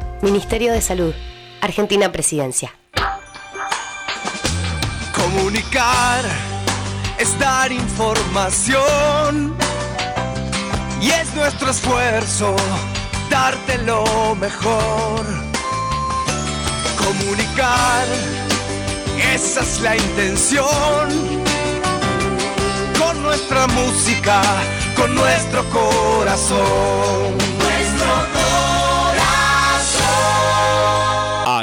[0.21, 1.15] Ministerio de Salud.
[1.61, 2.71] Argentina Presidencia.
[5.15, 6.23] Comunicar
[7.17, 9.55] es dar información
[11.01, 12.55] y es nuestro esfuerzo
[13.31, 15.25] darte lo mejor.
[16.97, 18.05] Comunicar,
[19.33, 21.09] esa es la intención.
[22.99, 24.41] Con nuestra música,
[24.95, 27.60] con nuestro corazón.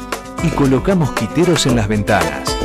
[0.44, 2.56] y coloca mosquiteros en las ventanas.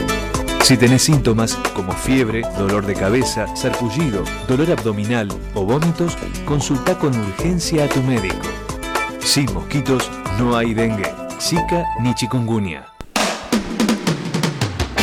[0.63, 7.13] Si tenés síntomas como fiebre, dolor de cabeza, sarpullido, dolor abdominal o vómitos, consulta con
[7.19, 8.47] urgencia a tu médico.
[9.19, 12.90] Sin mosquitos no hay dengue, zika ni chikungunya.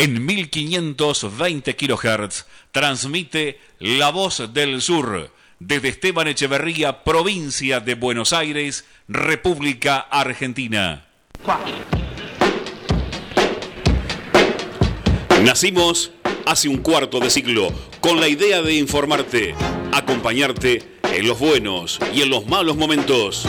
[0.00, 8.84] En 1520 kHz transmite La Voz del Sur desde Esteban Echeverría, provincia de Buenos Aires,
[9.08, 11.04] República Argentina.
[15.42, 16.12] Nacimos
[16.46, 19.56] hace un cuarto de siglo con la idea de informarte,
[19.92, 23.48] acompañarte en los buenos y en los malos momentos.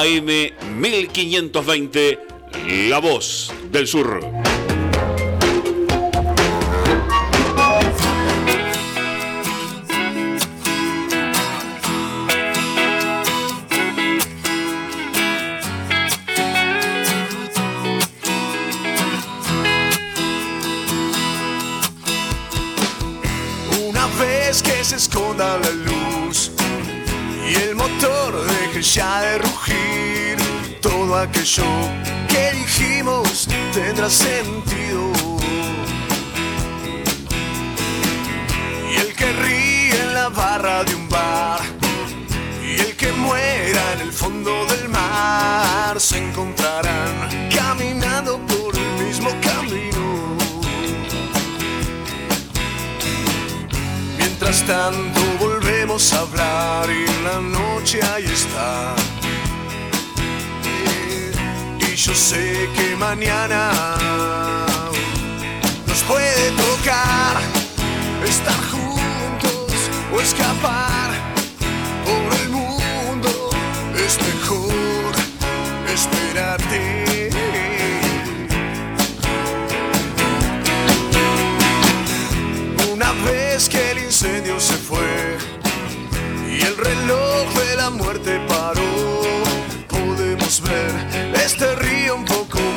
[0.00, 0.26] AM
[0.80, 2.18] 1520,
[2.88, 4.51] La Voz del Sur.
[31.22, 31.64] Aquello
[32.28, 35.12] que dijimos tendrá sentido.
[38.90, 41.60] Y el que ríe en la barra de un bar
[42.62, 49.30] y el que muera en el fondo del mar se encontrarán caminando por el mismo
[49.40, 50.36] camino.
[54.18, 59.11] Mientras tanto volvemos a hablar y en la noche ahí está.
[62.04, 63.70] Yo sé que mañana
[65.86, 67.36] nos puede tocar
[68.28, 69.72] estar juntos
[70.12, 71.10] o escapar
[72.04, 73.50] por el mundo.
[73.94, 75.14] Es mejor,
[75.86, 77.11] es esperarte.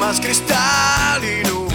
[0.06, 1.68] Más cristalino.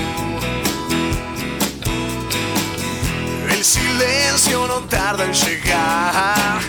[3.49, 6.61] El silencio no tarda en llegar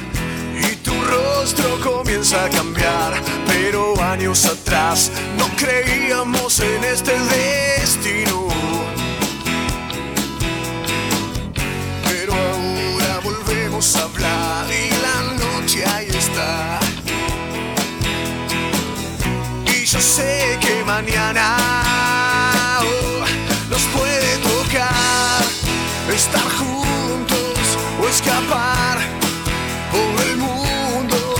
[0.55, 3.13] y tu rostro comienza a cambiar.
[3.45, 8.47] Pero años atrás no creíamos en este destino.
[12.09, 14.07] Pero ahora volvemos a
[20.01, 21.55] sé que mañana
[22.81, 23.23] oh,
[23.69, 25.43] nos puede tocar
[26.11, 28.97] estar juntos o escapar
[29.91, 31.35] por el mundo.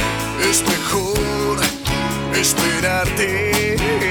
[0.47, 1.59] Es mejor
[2.36, 4.11] esperarte.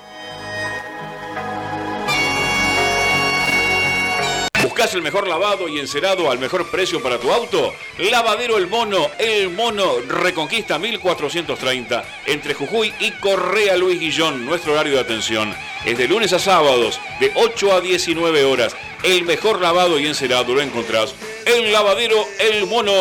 [4.71, 7.73] ¿Buscas el mejor lavado y encerado al mejor precio para tu auto?
[7.97, 14.93] Lavadero El Mono, El Mono Reconquista 1430, entre Jujuy y Correa Luis Guillón, nuestro horario
[14.93, 15.53] de atención.
[15.83, 18.73] Es de lunes a sábados, de 8 a 19 horas.
[19.03, 21.15] El mejor lavado y encerado lo encontrás
[21.45, 22.93] en Lavadero El Mono.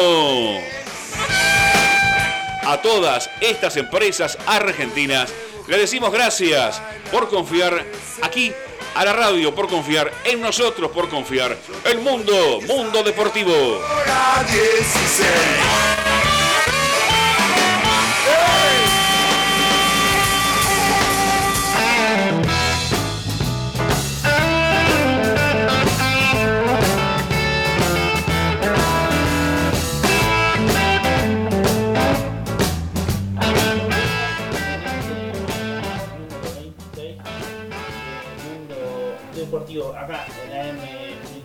[2.65, 5.33] A todas estas empresas argentinas
[5.69, 7.87] le decimos gracias por confiar
[8.23, 8.53] aquí
[8.95, 11.57] a la radio por confiar, en nosotros por confiar.
[11.85, 13.81] El mundo, mundo deportivo.
[39.79, 40.81] Acá en AM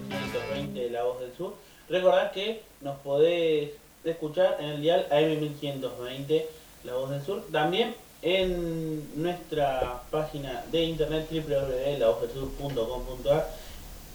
[0.01, 1.53] 1520 de La Voz del Sur.
[1.87, 3.69] Recordad que nos podés
[4.03, 6.49] escuchar en el dial AM 1520
[6.85, 7.45] La Voz del Sur.
[7.51, 13.47] También en nuestra página de internet www.lavozdelsur.com.ar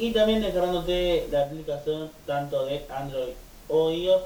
[0.00, 3.34] y también descargándote la aplicación tanto de Android
[3.68, 4.22] o iOS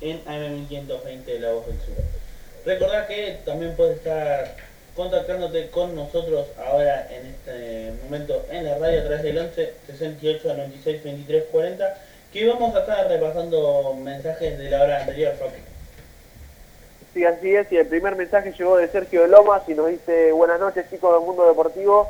[0.00, 1.94] en AM 1520 de La Voz del Sur.
[2.66, 4.67] Recordad que también puedes estar
[4.98, 10.48] contactándote con nosotros ahora en este momento en la radio a través del 11 68
[10.48, 11.98] 96 23 40
[12.32, 15.52] que vamos a estar repasando mensajes de la hora anterior, Facu.
[17.14, 20.58] Sí, así es, y el primer mensaje llegó de Sergio Lomas y nos dice buenas
[20.58, 22.08] noches chicos del mundo deportivo.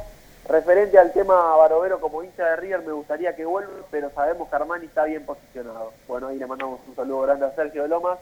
[0.49, 4.57] Referente al tema Barovero como hincha de River me gustaría que vuelva, pero sabemos que
[4.57, 5.93] Armani está bien posicionado.
[6.09, 8.19] Bueno, ahí le mandamos un saludo grande a Sergio de Lomas.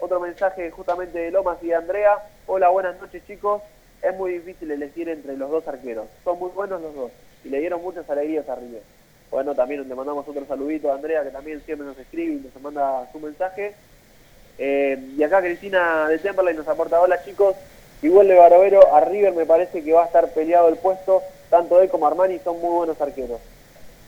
[0.00, 2.18] Otro mensaje justamente de Lomas y de Andrea.
[2.48, 3.62] Hola, buenas noches chicos
[4.02, 6.06] es muy difícil elegir entre los dos arqueros.
[6.24, 7.10] Son muy buenos los dos
[7.44, 8.82] y le dieron muchas alegrías a River.
[9.30, 12.62] Bueno, también le mandamos otro saludito a Andrea, que también siempre nos escribe y nos
[12.62, 13.74] manda su mensaje.
[14.58, 17.54] Eh, y acá Cristina de Temperley nos aporta, hola chicos,
[18.02, 21.80] igual de Barovero, a River me parece que va a estar peleado el puesto, tanto
[21.80, 23.40] él como Armani son muy buenos arqueros.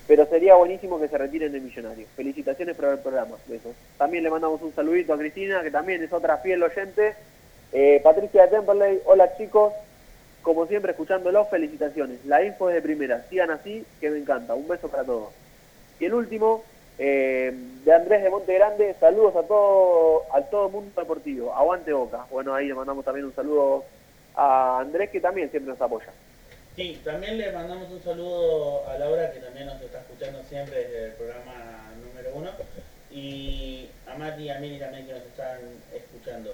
[0.09, 2.07] Pero sería buenísimo que se retiren de Millonario.
[2.16, 3.36] Felicitaciones por el programa.
[3.47, 3.72] Besos.
[3.97, 7.14] También le mandamos un saludito a Cristina, que también es otra fiel oyente
[7.73, 9.73] eh, Patricia Temperley, hola chicos,
[10.43, 12.25] como siempre escuchándolo, felicitaciones.
[12.27, 14.55] La info es de primera, sigan así, que me encanta.
[14.55, 15.31] Un beso para todos.
[15.99, 16.64] Y el último,
[16.99, 17.53] eh,
[17.85, 21.55] de Andrés de Monte Grande, saludos a todo, a todo mundo deportivo.
[21.55, 22.27] Aguante Boca.
[22.31, 23.85] Bueno, ahí le mandamos también un saludo
[24.35, 26.11] a Andrés, que también siempre nos apoya.
[26.75, 31.05] Sí, también le mandamos un saludo a Laura, que también nos está escuchando siempre desde
[31.07, 32.51] el programa número uno,
[33.11, 35.59] y a Mati y a Miri también que nos están
[35.95, 36.53] escuchando.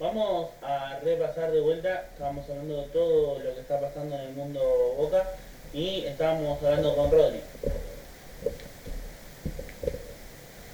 [0.00, 4.32] Vamos a repasar de vuelta, estábamos hablando de todo lo que está pasando en el
[4.32, 4.60] mundo
[4.96, 5.24] Boca
[5.72, 7.40] y estábamos hablando con Rodri.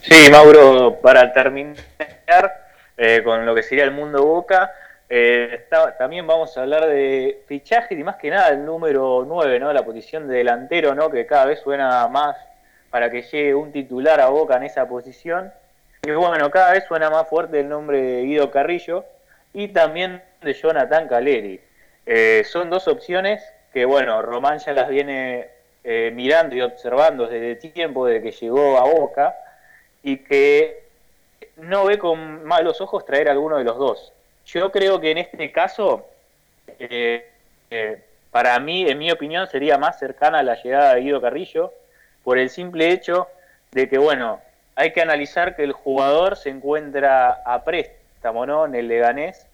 [0.03, 2.67] Sí, Mauro, para terminar
[2.99, 4.71] eh, con lo que sería el mundo Boca,
[5.09, 5.69] eh,
[5.99, 9.73] también vamos a hablar de fichaje y más que nada el número 9, ¿no?
[9.73, 11.09] la posición de delantero, ¿no?
[11.09, 12.37] que cada vez suena más
[12.91, 15.51] para que llegue un titular a Boca en esa posición.
[16.03, 19.07] Y bueno, cada vez suena más fuerte el nombre de Guido Carrillo,
[19.55, 21.61] y también de Jonathan Caleri.
[22.05, 23.43] Eh, son dos opciones
[23.73, 25.49] que, bueno, Román ya las viene
[25.85, 29.35] eh, mirando y observando desde tiempo, desde que llegó a Boca,
[30.03, 30.83] y que
[31.57, 34.13] no ve con malos ojos traer alguno de los dos.
[34.45, 36.07] Yo creo que en este caso,
[36.79, 37.25] eh,
[38.31, 41.73] para mí, en mi opinión, sería más cercana a la llegada de Guido Carrillo,
[42.25, 43.29] por el simple hecho
[43.71, 44.41] de que, bueno,
[44.75, 49.47] hay que analizar que el jugador se encuentra a préstamo en el Leganés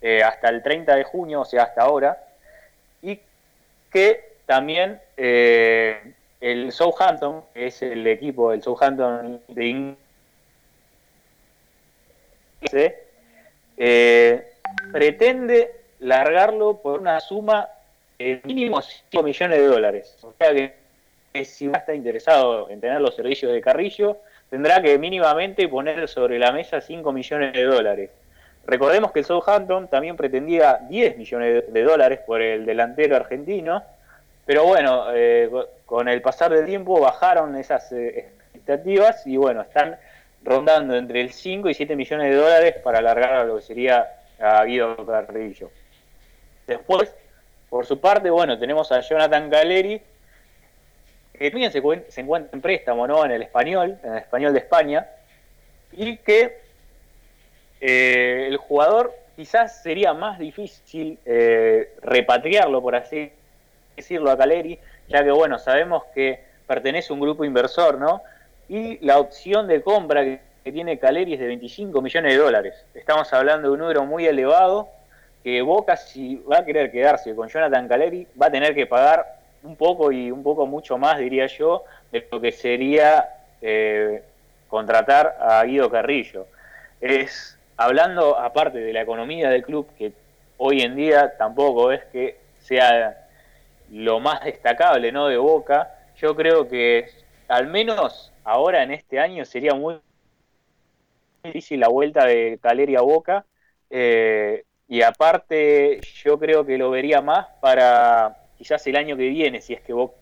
[0.00, 2.24] eh, hasta el 30 de junio, o sea, hasta ahora,
[3.02, 3.20] y
[3.92, 9.98] que también eh, el Southampton, que es el equipo del Southampton de Inglaterra,
[13.76, 14.52] eh,
[14.92, 17.68] pretende largarlo por una suma
[18.18, 20.16] de mínimo 5 millones de dólares.
[20.22, 20.74] O sea que,
[21.32, 24.18] que si a estar interesado en tener los servicios de Carrillo,
[24.50, 28.10] tendrá que mínimamente poner sobre la mesa 5 millones de dólares.
[28.66, 33.82] Recordemos que el Southampton también pretendía 10 millones de dólares por el delantero argentino,
[34.44, 35.50] pero bueno, eh,
[35.86, 39.96] con el pasar del tiempo bajaron esas eh, expectativas y bueno, están
[40.42, 44.06] rondando entre el 5 y 7 millones de dólares para alargar a lo que sería
[44.38, 45.70] a Guido Carrillo.
[46.66, 47.14] Después,
[47.70, 50.00] por su parte, bueno, tenemos a Jonathan Galeri,
[51.38, 53.24] que también se, se, encuentra en préstamo ¿no?
[53.24, 55.06] en el español, en el español de España,
[55.92, 56.58] y que
[57.80, 63.30] eh, el jugador quizás sería más difícil eh, repatriarlo, por así
[63.94, 64.78] decirlo, a Caleri,
[65.08, 68.22] ya que bueno, sabemos que pertenece a un grupo inversor, ¿no?
[68.68, 72.84] Y la opción de compra que, tiene Caleri es de 25 millones de dólares.
[72.92, 74.90] Estamos hablando de un número muy elevado
[75.42, 79.37] que Boca, si va a querer quedarse con Jonathan Caleri, va a tener que pagar
[79.62, 83.28] un poco y un poco mucho más, diría yo, de lo que sería
[83.60, 84.22] eh,
[84.68, 86.46] contratar a Guido Carrillo.
[87.00, 90.12] Es hablando aparte de la economía del club, que
[90.56, 93.26] hoy en día tampoco es que sea
[93.90, 95.28] lo más destacable ¿no?
[95.28, 97.08] de Boca, yo creo que
[97.46, 100.00] al menos ahora en este año sería muy
[101.44, 103.44] difícil la vuelta de Caleri a Boca.
[103.90, 109.60] Eh, y aparte, yo creo que lo vería más para quizás el año que viene,
[109.60, 110.14] si es que Boca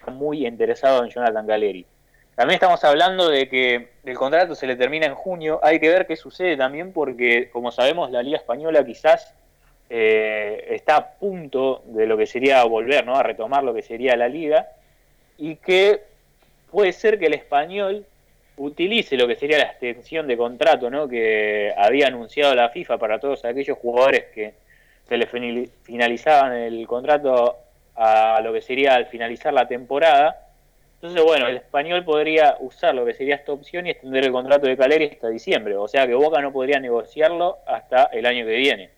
[0.00, 1.86] está muy interesado en Jonathan Caleri.
[2.34, 5.60] También estamos hablando de que el contrato se le termina en junio.
[5.62, 9.34] Hay que ver qué sucede también porque, como sabemos, la Liga Española quizás
[9.90, 13.16] eh, está a punto de lo que sería volver, ¿no?
[13.16, 14.68] A retomar lo que sería la Liga
[15.36, 16.00] y que
[16.70, 18.06] puede ser que el español
[18.56, 21.08] utilice lo que sería la extensión de contrato, ¿no?
[21.08, 24.54] Que había anunciado la FIFA para todos aquellos jugadores que
[25.08, 25.28] se les
[25.82, 27.58] finalizaban el contrato
[27.94, 30.42] a lo que sería al finalizar la temporada
[31.02, 34.68] entonces, bueno, el español podría usar lo que sería esta opción y extender el contrato
[34.68, 35.76] de Caleri hasta diciembre.
[35.76, 38.90] O sea que Boca no podría negociarlo hasta el año que viene.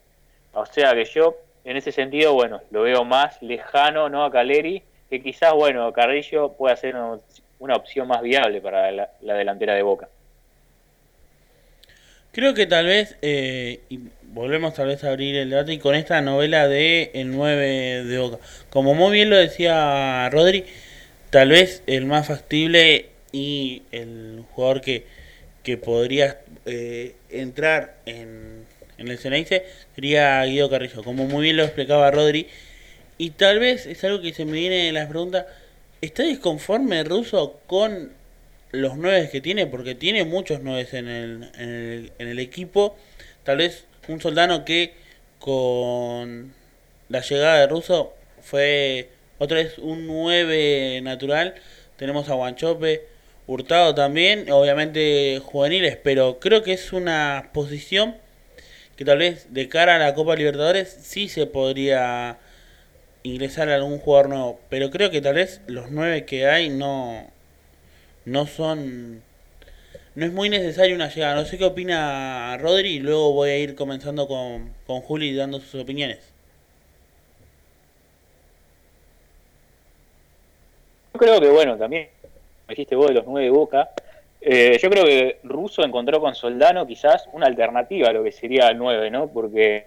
[0.53, 1.35] O sea que yo,
[1.65, 4.23] en ese sentido, bueno, lo veo más lejano ¿no?
[4.23, 9.73] a Caleri, que quizás, bueno, Carrillo pueda ser una, opción más viable para la, delantera
[9.73, 10.11] de Boca.
[12.33, 13.81] Creo que tal vez, eh,
[14.35, 18.19] volvemos tal vez a abrir el debate, y con esta novela de El 9 de
[18.19, 18.39] Boca.
[18.69, 20.65] Como muy bien lo decía Rodri,
[21.35, 25.05] Tal vez el más factible y el jugador que,
[25.65, 28.65] que podría eh, entrar en,
[28.99, 29.65] en el Ceneice
[29.97, 32.47] sería Guido Carrillo, como muy bien lo explicaba Rodri.
[33.19, 35.47] Y tal vez es algo que se me viene en las preguntas,
[36.01, 38.13] ¿está disconforme Russo con
[38.71, 39.67] los nueve que tiene?
[39.67, 42.97] Porque tiene muchos nueve en el, en el, en el equipo.
[43.43, 44.95] Tal vez un soldano que
[45.39, 46.55] con
[47.09, 51.55] la llegada de Russo fue otra vez un 9 natural.
[51.97, 53.07] Tenemos a Guanchope,
[53.47, 58.17] Hurtado también, obviamente juveniles, pero creo que es una posición
[58.97, 62.39] que tal vez de cara a la Copa Libertadores sí se podría
[63.23, 67.31] ingresar a algún jugador nuevo, pero creo que tal vez los 9 que hay no
[68.25, 69.23] no son
[70.15, 71.35] no es muy necesario una llegada.
[71.35, 75.61] No sé qué opina Rodri y luego voy a ir comenzando con, con Juli dando
[75.61, 76.33] sus opiniones.
[81.13, 82.09] Yo creo que, bueno, también,
[82.67, 83.91] me dijiste vos de los nueve Boca,
[84.47, 88.69] eh, yo creo que Russo encontró con Soldano quizás una alternativa a lo que sería
[88.69, 89.29] el 9, ¿no?
[89.29, 89.87] Porque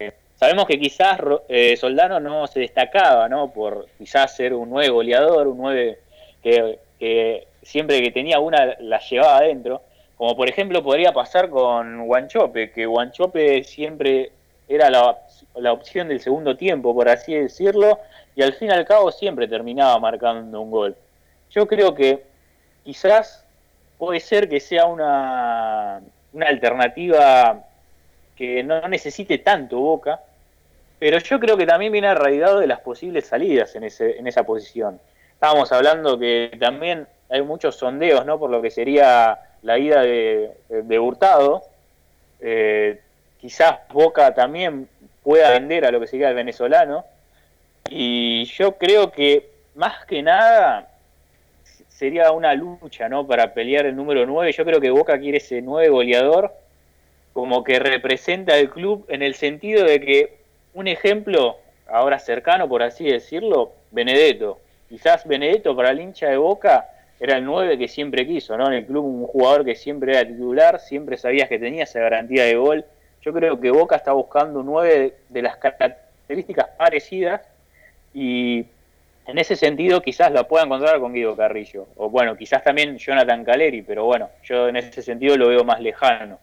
[0.00, 3.52] eh, sabemos que quizás eh, Soldano no se destacaba, ¿no?
[3.52, 5.98] Por quizás ser un 9 goleador, un 9
[6.42, 9.82] que, siempre que tenía una la llevaba adentro.
[10.16, 14.32] Como por ejemplo podría pasar con Guanchope, que Guanchope siempre
[14.68, 15.18] era la,
[15.54, 17.98] la opción del segundo tiempo, por así decirlo,
[18.34, 20.96] y al fin y al cabo siempre terminaba marcando un gol.
[21.50, 22.22] Yo creo que
[22.84, 23.44] quizás
[23.98, 26.00] puede ser que sea una,
[26.32, 27.64] una alternativa
[28.36, 30.20] que no necesite tanto Boca,
[30.98, 34.42] pero yo creo que también viene arraigado de las posibles salidas en, ese, en esa
[34.42, 35.00] posición.
[35.32, 38.38] Estábamos hablando que también hay muchos sondeos, ¿no?
[38.38, 41.62] Por lo que sería la ida de, de Hurtado.
[42.40, 43.00] Eh,
[43.40, 44.88] quizás Boca también
[45.22, 47.04] pueda vender a lo que sería el venezolano.
[47.88, 50.88] Y yo creo que más que nada
[51.88, 53.26] sería una lucha, ¿no?
[53.26, 54.52] Para pelear el número 9.
[54.52, 56.52] Yo creo que Boca quiere ese 9 goleador
[57.32, 60.38] como que representa al club en el sentido de que
[60.74, 64.58] un ejemplo ahora cercano, por así decirlo, Benedetto.
[64.88, 66.88] quizás Benedetto para el hincha de Boca
[67.20, 68.66] era el 9 que siempre quiso, ¿no?
[68.66, 72.44] En el club un jugador que siempre era titular, siempre sabías que tenía esa garantía
[72.44, 72.84] de gol.
[73.20, 77.42] Yo creo que Boca está buscando un 9 de las características parecidas
[78.14, 78.64] y
[79.26, 81.88] en ese sentido quizás la pueda encontrar con Guido Carrillo.
[81.96, 85.80] O bueno, quizás también Jonathan Caleri, pero bueno, yo en ese sentido lo veo más
[85.82, 86.38] lejano.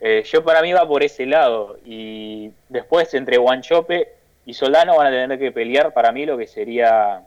[0.00, 4.08] Eh, yo para mí va por ese lado y después entre Guanchope
[4.44, 7.22] y Solano van a tener que pelear para mí lo que sería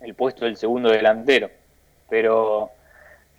[0.00, 1.50] el puesto del segundo delantero.
[2.08, 2.70] Pero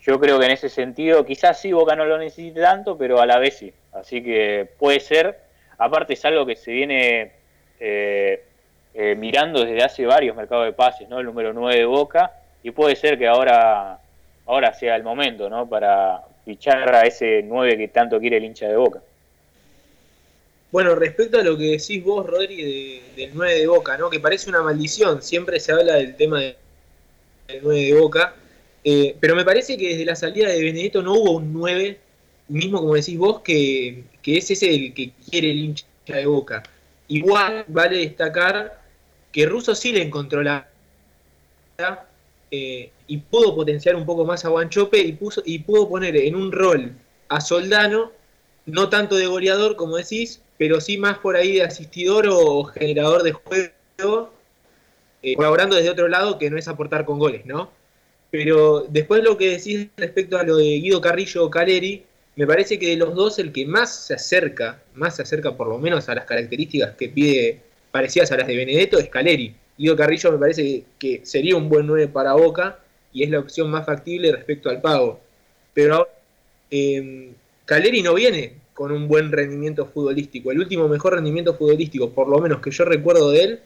[0.02, 3.26] yo creo que en ese sentido quizás sí Boca no lo necesite tanto, pero a
[3.26, 3.74] la vez sí.
[3.94, 5.40] Así que puede ser.
[5.78, 7.32] Aparte es algo que se viene
[7.80, 8.44] eh,
[8.94, 11.20] eh, mirando desde hace varios mercados de pases, ¿no?
[11.20, 12.32] El número 9 de Boca.
[12.64, 14.00] Y puede ser que ahora,
[14.46, 15.68] ahora sea el momento, ¿no?
[15.68, 19.02] Para fichar a ese 9 que tanto quiere el hincha de Boca.
[20.72, 24.10] Bueno, respecto a lo que decís vos, Rodri, del 9 de Boca, ¿no?
[24.10, 25.22] Que parece una maldición.
[25.22, 26.56] Siempre se habla del tema del
[27.62, 28.36] 9 de Boca.
[28.90, 32.00] Eh, pero me parece que desde la salida de Benedetto no hubo un 9,
[32.48, 36.64] mismo como decís vos, que, que es ese el que quiere el hincha de Boca.
[37.10, 38.82] Igual vale destacar
[39.34, 40.70] que Russo sí le encontró la
[42.50, 46.54] eh, y pudo potenciar un poco más a Guanchope y, y pudo poner en un
[46.54, 46.94] rol
[47.28, 48.14] a Soldano,
[48.68, 53.24] no tanto de goleador como decís, pero sí más por ahí de asistidor o generador
[53.24, 54.32] de juego,
[55.22, 57.76] eh, colaborando desde otro lado que no es aportar con goles, ¿no?
[58.30, 62.04] Pero después lo que decís respecto a lo de Guido Carrillo o Caleri,
[62.36, 65.68] me parece que de los dos el que más se acerca, más se acerca por
[65.68, 67.62] lo menos a las características que pide
[67.92, 69.56] parecidas a las de Benedetto es Caleri.
[69.78, 72.80] Guido Carrillo me parece que sería un buen 9 para Boca
[73.14, 75.20] y es la opción más factible respecto al pago.
[75.74, 76.10] Pero ahora,
[76.70, 77.32] eh,
[77.66, 80.52] Caleri no viene con un buen rendimiento futbolístico.
[80.52, 83.60] El último mejor rendimiento futbolístico, por lo menos que yo recuerdo de él,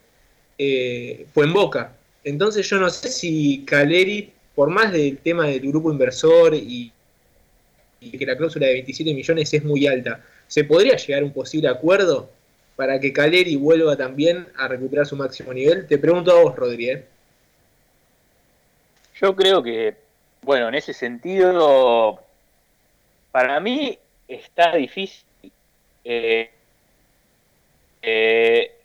[0.58, 1.98] eh, fue en Boca.
[2.24, 4.32] Entonces yo no sé si Caleri,
[4.62, 6.94] por más del tema del grupo inversor y,
[8.00, 11.68] que la cláusula de 27 millones es muy alta, ¿se podría llegar a un posible
[11.68, 12.30] acuerdo
[12.76, 15.88] para que Caleri vuelva también a recuperar su máximo nivel?
[15.88, 17.04] Te pregunto a vos, Rodríguez.
[19.20, 19.96] Yo creo que,
[20.44, 22.22] bueno, en ese sentido,
[23.32, 23.98] para mí
[24.28, 25.26] está difícil.
[26.04, 26.52] Eh,
[28.04, 28.76] eh,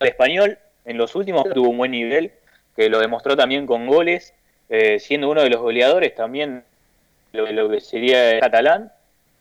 [0.00, 2.32] el español en los últimos tuvo un buen nivel,
[2.76, 4.34] que lo demostró también con goles,
[4.68, 6.64] eh, siendo uno de los goleadores también
[7.32, 8.92] lo, lo que sería el catalán.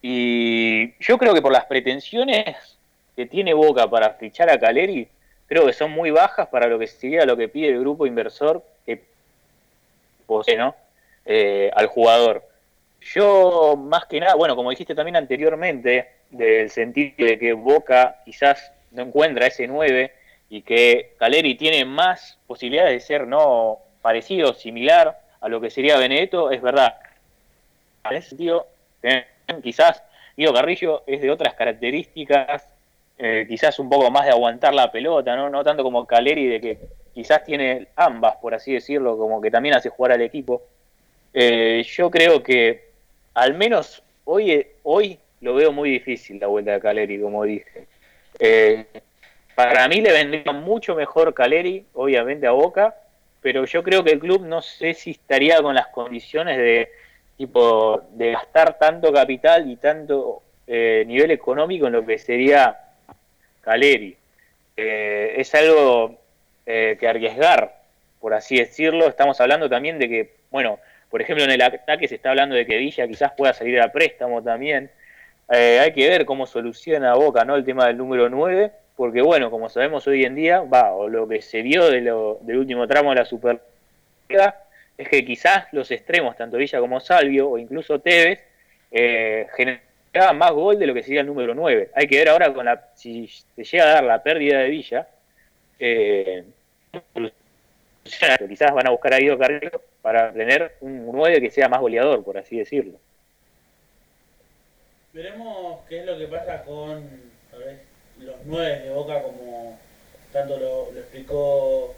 [0.01, 2.77] Y yo creo que por las pretensiones
[3.15, 5.07] que tiene Boca para fichar a Caleri,
[5.47, 8.63] creo que son muy bajas para lo que sería lo que pide el grupo inversor
[8.86, 9.01] que
[10.25, 10.75] posee ¿no?
[11.75, 12.43] al jugador.
[13.01, 18.71] Yo, más que nada, bueno, como dijiste también anteriormente, del sentido de que Boca quizás
[18.91, 20.11] no encuentra ese 9
[20.54, 25.97] y que Caleri tiene más posibilidades de ser no parecido, similar a lo que sería
[25.97, 26.95] Benedetto, es verdad.
[28.08, 28.68] En ese sentido,
[29.64, 30.04] quizás
[30.38, 32.68] Guido Carrillo es de otras características,
[33.18, 35.49] eh, quizás un poco más de aguantar la pelota, ¿no?
[35.49, 36.78] no tanto como Caleri, de que
[37.16, 40.62] quizás tiene ambas, por así decirlo, como que también hace jugar al equipo.
[41.34, 42.91] Eh, yo creo que
[43.34, 47.88] al menos hoy, hoy lo veo muy difícil la vuelta de Caleri, como dije.
[48.38, 48.86] Eh,
[49.56, 52.95] para mí le vendría mucho mejor Caleri, obviamente a Boca,
[53.41, 56.91] pero yo creo que el club no sé si estaría con las condiciones de
[57.38, 62.78] tipo de gastar tanto capital y tanto eh, nivel económico en lo que sería
[63.62, 64.16] Caleri.
[64.78, 66.20] Eh, es algo
[66.66, 67.76] que arriesgar,
[68.22, 69.08] por así decirlo.
[69.08, 70.80] Estamos hablando también de que, bueno,
[71.14, 73.91] por ejemplo, en el ataque se está hablando de que Villa quizás pueda salir a
[73.91, 74.89] préstamo también.
[75.47, 77.56] Eh, hay que ver cómo soluciona Boca ¿no?
[77.56, 81.27] el tema del número 9, porque bueno, como sabemos hoy en día, va, o lo
[81.27, 84.63] que se vio de lo, del último tramo de la Superliga,
[84.97, 88.39] es que quizás los extremos, tanto Villa como Salvio, o incluso Tevez,
[88.91, 91.89] eh, generaban más gol de lo que sería el número 9.
[91.95, 95.07] Hay que ver ahora con la, si se llega a dar la pérdida de Villa,
[95.79, 96.43] eh,
[98.47, 102.23] quizás van a buscar a Guido Carrillo para tener un 9 que sea más goleador,
[102.23, 102.99] por así decirlo.
[105.11, 107.07] Veremos qué es lo que pasa con
[108.26, 109.78] los 9 de Boca, como
[110.32, 111.93] tanto lo, explicó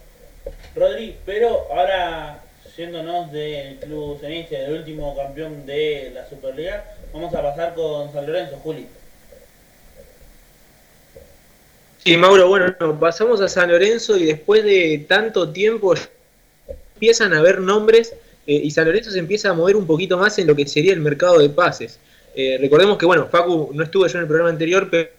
[0.76, 2.42] Rodri, pero ahora
[2.78, 8.26] yéndonos del club Ceniche, del último campeón de la Superliga, vamos a pasar con San
[8.26, 8.86] Lorenzo, Juli.
[12.04, 15.96] Sí, Mauro, bueno, pasamos a San Lorenzo y después de tanto tiempo
[16.94, 18.14] empiezan a haber nombres
[18.46, 20.94] eh, y San Lorenzo se empieza a mover un poquito más en lo que sería
[20.94, 22.00] el mercado de pases.
[22.36, 25.10] Eh, recordemos que, bueno, Facu no estuvo yo en el programa anterior, pero,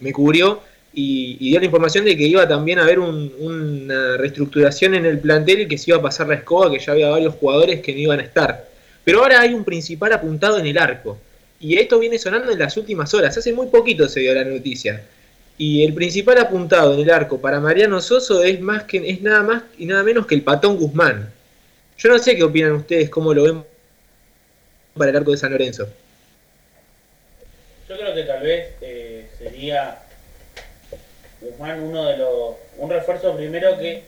[0.00, 0.60] me cubrió
[0.92, 5.18] y, dio la información de que iba también a haber un- una reestructuración en el
[5.18, 7.92] plantel y que se iba a pasar la escoba, que ya había varios jugadores que
[7.92, 8.68] no iban a estar.
[9.04, 11.18] Pero ahora hay un principal apuntado en el arco.
[11.60, 13.36] Y esto viene sonando en las últimas horas.
[13.36, 15.02] Hace muy poquito se dio la noticia.
[15.58, 19.42] Y el principal apuntado en el arco para Mariano Soso es más que es nada
[19.42, 21.32] más y nada menos que el Patón Guzmán.
[21.98, 23.64] Yo no sé qué opinan ustedes, cómo lo ven
[24.96, 25.88] para el arco de San Lorenzo.
[27.88, 28.66] Yo creo que tal vez
[29.66, 29.98] sería
[31.40, 32.54] Guzmán uno de los.
[32.78, 34.04] un refuerzo primero que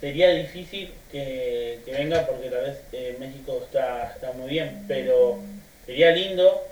[0.00, 5.36] sería difícil que, venga porque tal vez eh, México está, está muy bien, pero
[5.84, 6.62] sería lindo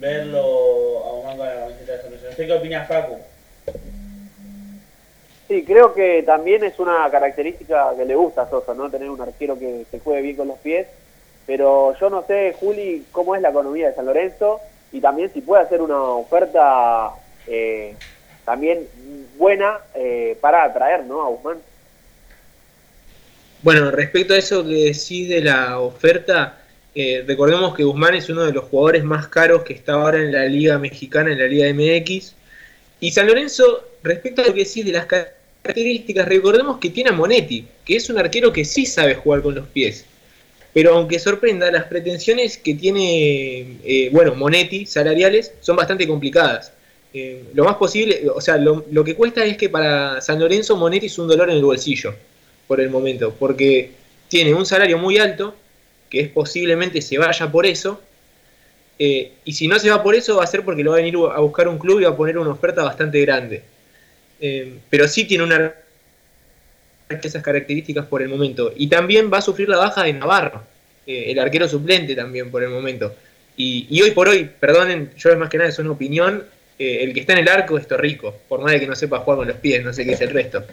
[0.00, 2.30] verlo a Guzmán la camiseta de San Lorenzo.
[2.30, 3.18] No sé qué opina Facu.
[5.46, 8.90] Sí, creo que también es una característica que le gusta a Sosa, ¿no?
[8.90, 10.88] Tener un arquero que se juegue bien con los pies.
[11.46, 14.60] Pero yo no sé, Juli, cómo es la economía de San Lorenzo
[14.90, 17.12] y también si puede hacer una oferta
[17.46, 17.94] eh,
[18.44, 18.86] también
[19.38, 21.22] buena eh, para atraer, ¿no?
[21.22, 21.58] A Guzmán.
[23.62, 26.58] Bueno, respecto a eso que decís de la oferta,
[26.94, 30.32] eh, recordemos que Guzmán es uno de los jugadores más caros que está ahora en
[30.32, 32.34] la Liga Mexicana, en la Liga MX.
[33.00, 37.12] Y San Lorenzo, respecto a lo que decís de las características, recordemos que tiene a
[37.12, 40.06] Monetti, que es un arquero que sí sabe jugar con los pies.
[40.72, 46.72] Pero aunque sorprenda, las pretensiones que tiene, eh, bueno, Monetti, salariales, son bastante complicadas.
[47.18, 51.06] Eh, lo más posible, o sea, lo, que cuesta es que para San Lorenzo Monetti
[51.06, 52.14] es un dolor en el bolsillo
[52.68, 53.92] por el momento, porque
[54.28, 55.54] tiene un salario muy alto,
[56.10, 58.02] que es posiblemente se vaya por eso,
[58.98, 61.00] eh, y si no se va por eso va a ser porque lo va a
[61.00, 63.62] venir a buscar un club y va a poner una oferta bastante grande.
[64.38, 65.72] Eh, pero sí tiene una
[67.08, 68.74] esas características por el momento.
[68.76, 70.64] Y también va a sufrir la baja de Navarro,
[71.06, 73.14] el arquero suplente también por el momento.
[73.56, 76.44] Y, y hoy por hoy, perdonen, yo es más que nada es una opinión,
[76.78, 79.18] eh, el que está en el arco es Torrico, por más de que no sepa
[79.20, 80.64] jugar con los pies, no sé qué es el resto.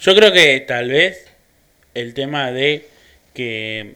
[0.00, 1.26] Yo creo que tal vez
[1.94, 2.86] el tema de
[3.34, 3.94] que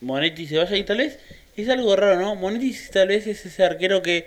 [0.00, 1.18] Monetti se vaya y tal vez
[1.56, 2.34] es algo raro, ¿no?
[2.34, 4.26] Monetti tal vez es ese arquero que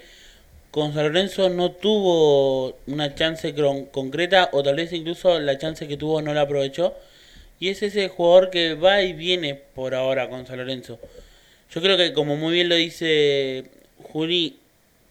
[0.72, 5.88] con San Lorenzo no tuvo una chance cron- concreta o tal vez incluso la chance
[5.88, 6.96] que tuvo no la aprovechó.
[7.60, 11.00] Y es ese jugador que va y viene por ahora con San Lorenzo.
[11.74, 13.66] Yo creo que como muy bien lo dice
[14.02, 14.59] Juli,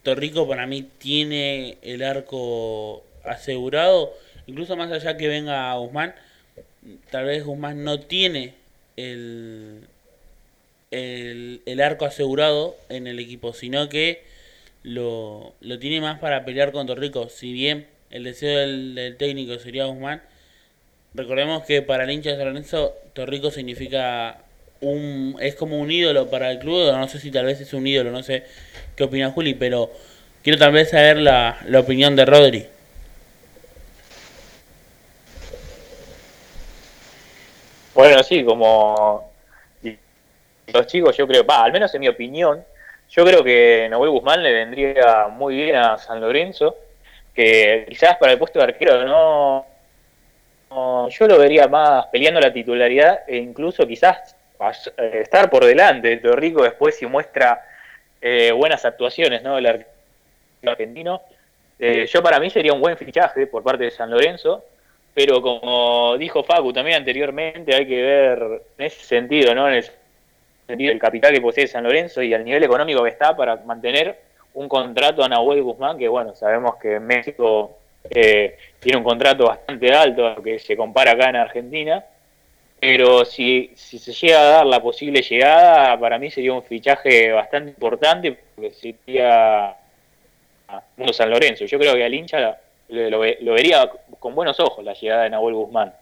[0.08, 4.14] Torrico para mí tiene el arco asegurado.
[4.46, 6.14] Incluso más allá que venga Guzmán,
[7.10, 8.54] tal vez Guzmán no tiene
[8.96, 9.80] el,
[10.90, 14.22] el, el arco asegurado en el equipo, sino que
[14.82, 17.28] lo, lo tiene más para pelear con Torrico.
[17.28, 20.22] Si bien el deseo del, del técnico sería Guzmán,
[21.12, 24.42] recordemos que para el hincha de San Lorenzo, Torrico significa
[24.80, 26.92] un es como un ídolo para el club.
[26.92, 28.44] No sé si tal vez es un ídolo, no sé
[28.96, 29.90] qué opina Juli, pero
[30.42, 32.66] quiero tal vez saber la, la opinión de Rodri.
[37.94, 39.32] Bueno, sí, como
[40.72, 42.64] los chicos, yo creo, al menos en mi opinión,
[43.10, 46.76] yo creo que Nahuel Guzmán le vendría muy bien a San Lorenzo,
[47.34, 49.66] que quizás para el puesto de arquero no,
[50.70, 54.36] no- yo lo vería más peleando la titularidad e incluso quizás
[54.96, 57.64] estar por delante de Torrico después si muestra
[58.20, 59.58] eh, buenas actuaciones, ¿no?
[59.58, 59.86] El
[60.64, 61.22] argentino.
[61.78, 64.64] Eh, yo para mí sería un buen fichaje por parte de San Lorenzo,
[65.14, 69.68] pero como dijo Facu también anteriormente, hay que ver en ese sentido, ¿no?
[69.68, 69.84] En el
[70.66, 74.18] sentido del capital que posee San Lorenzo y al nivel económico que está para mantener
[74.54, 77.78] un contrato a Nahuel Guzmán, que bueno, sabemos que México
[78.10, 82.04] eh, tiene un contrato bastante alto que se compara acá en Argentina,
[82.80, 87.32] pero si, si se llega a dar la posible llegada, para mí sería un fichaje
[87.32, 89.74] bastante importante, porque sería
[90.96, 91.64] Mundo San Lorenzo.
[91.64, 92.58] Yo creo que al hincha
[92.88, 95.92] lo, lo ve- lo vería con buenos ojos la llegada de Nahuel Guzmán.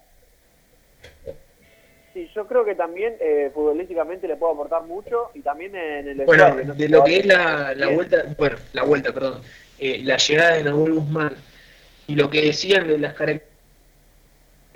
[2.13, 6.17] Sí, yo creo que también eh, futbolísticamente le puede aportar mucho y también en el
[6.25, 9.43] Bueno, de lo que es la, la vuelta, bueno, la vuelta, perdón,
[9.79, 11.35] eh, la llegada de Nahuel Guzmán
[12.07, 13.56] y lo que decían de las características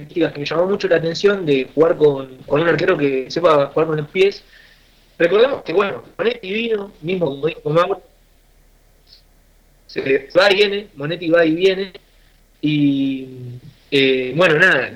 [0.08, 3.96] que me llamó mucho la atención de jugar con, un arquero que sepa jugar con
[3.96, 4.42] los pies.
[5.18, 8.02] Recordemos que, bueno, Monetti vino, mismo como dijo Mauro,
[9.86, 11.92] se va y viene, Monetti va y viene,
[12.62, 13.28] y
[13.90, 14.88] eh, bueno, nada,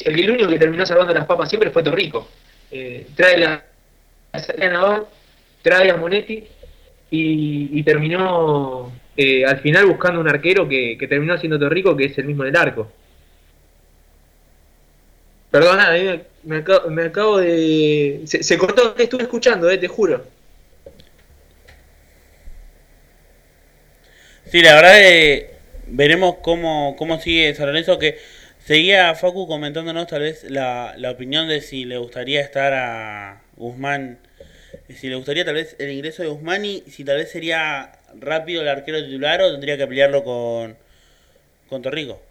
[0.00, 2.28] el, el único que terminó salvando las papas siempre fue Torrico.
[2.70, 3.64] Eh, trae la,
[4.32, 5.08] trae a Navarro,
[5.62, 6.44] trae a Monetti
[7.10, 12.18] y, terminó eh, al final buscando un arquero que, que terminó siendo Torrico, que es
[12.18, 12.90] el mismo del arco.
[15.50, 18.22] Perdona, a mí me, me acabo, me acabo de...
[18.26, 20.24] Se, se cortó, te estuve escuchando, eh, te juro.
[24.46, 25.50] Sí, la verdad que
[25.86, 28.18] veremos cómo, cómo sigue San Lorenzo, que
[28.64, 34.18] seguía Facu comentándonos tal vez la, la opinión de si le gustaría estar a Guzmán,
[34.88, 38.62] si le gustaría tal vez el ingreso de Guzmán y si tal vez sería rápido
[38.62, 40.76] el arquero titular o tendría que pelearlo con,
[41.68, 42.22] con Torrico.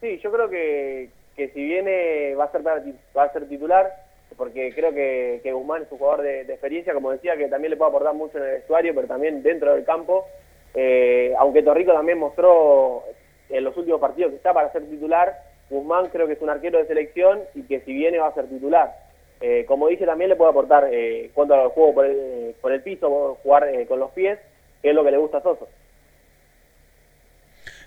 [0.00, 3.92] Sí, yo creo que, que si viene va a ser va a ser titular,
[4.36, 7.76] porque creo que, que Guzmán es un jugador de, experiencia, como decía, que también le
[7.76, 10.26] puede aportar mucho en el vestuario, pero también dentro del campo.
[10.74, 13.04] Eh, aunque Torrico también mostró
[13.48, 15.38] en los últimos partidos que está para ser titular,
[15.68, 18.46] Guzmán creo que es un arquero de selección y que si viene va a ser
[18.46, 18.94] titular.
[19.40, 22.80] Eh, como dije, también le puede aportar eh, cuanto al juego por el, por el
[22.82, 24.38] piso, jugar eh, con los pies,
[24.80, 25.68] que es lo que le gusta a Soso.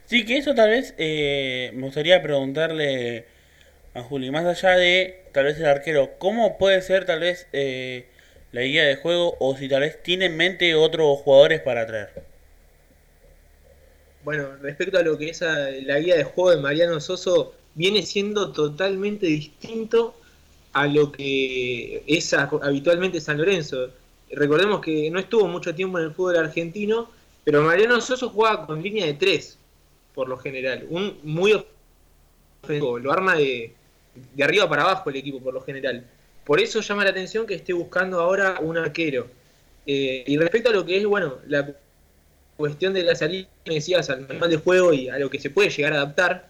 [0.04, 3.26] Sí, que eso tal vez me gustaría preguntarle
[3.96, 8.06] a Juli, más allá de tal vez el arquero, ¿cómo puede ser tal vez eh,
[8.52, 12.24] la guía de juego o si tal vez tiene en mente otros jugadores para traer?
[14.26, 18.52] Bueno, respecto a lo que es la guía de juego de Mariano Soso, viene siendo
[18.52, 20.20] totalmente distinto
[20.74, 23.92] a lo que es habitualmente San Lorenzo.
[24.30, 27.10] Recordemos que no estuvo mucho tiempo en el fútbol argentino,
[27.46, 29.58] pero Mariano Soso juega con línea de tres,
[30.14, 30.86] por lo general.
[30.90, 31.64] Un muy
[32.62, 33.74] ofensivo, lo arma de,
[34.34, 36.06] de arriba para abajo el equipo, por lo general.
[36.44, 39.28] Por eso llama la atención que esté buscando ahora un arquero.
[39.88, 41.76] Eh, y respecto a lo que es, bueno, la
[42.58, 45.50] cuestión de la salida, me decías, al manual de juego y a lo que se
[45.50, 46.50] puede llegar a adaptar,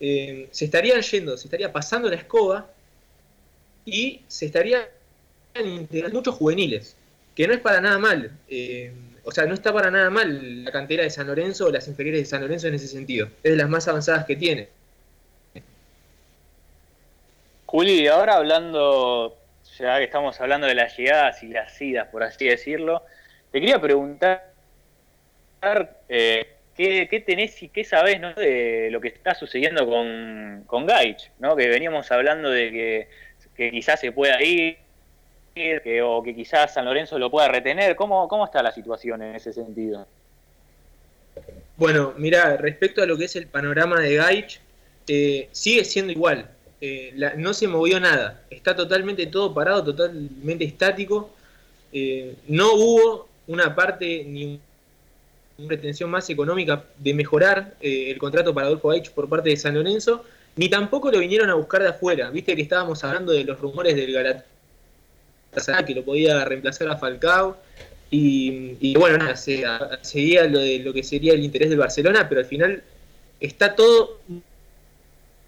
[0.00, 2.70] eh, se estarían yendo, se estaría pasando la escoba
[3.84, 4.82] y se estarían
[5.62, 6.96] integrando muchos juveniles,
[7.34, 8.30] que no es para nada mal.
[8.48, 8.92] Eh,
[9.24, 12.22] o sea, no está para nada mal la cantera de San Lorenzo o las inferiores
[12.22, 13.28] de San Lorenzo en ese sentido.
[13.42, 14.68] Es de las más avanzadas que tiene.
[17.74, 19.36] Juli, ahora hablando,
[19.80, 23.02] ya que estamos hablando de las llegadas y las idas, por así decirlo,
[23.50, 24.52] te quería preguntar
[26.08, 26.46] eh,
[26.76, 28.32] ¿qué, ¿qué, tenés y qué sabés ¿no?
[28.32, 31.56] de lo que está sucediendo con, con Gaich, ¿no?
[31.56, 33.08] que veníamos hablando de que,
[33.56, 34.78] que quizás se pueda ir
[36.04, 37.96] o que quizás San Lorenzo lo pueda retener.
[37.96, 40.06] ¿Cómo, ¿Cómo está la situación en ese sentido?
[41.76, 44.60] Bueno, mira, respecto a lo que es el panorama de Gaich,
[45.08, 46.53] eh, sigue siendo igual.
[46.86, 48.42] Eh, no se movió nada.
[48.50, 51.30] Está totalmente todo parado, totalmente estático.
[51.90, 54.60] Eh, no hubo una parte ni
[55.56, 59.56] una pretensión más económica de mejorar eh, el contrato para Adolfo Gaich por parte de
[59.56, 62.28] San Lorenzo, ni tampoco lo vinieron a buscar de afuera.
[62.28, 67.56] Viste que estábamos hablando de los rumores del Galatasaray que lo podía reemplazar a Falcao.
[68.10, 69.64] Y, y bueno, nada, se,
[70.02, 72.82] seguía lo de lo que sería el interés del Barcelona, pero al final
[73.40, 74.20] está todo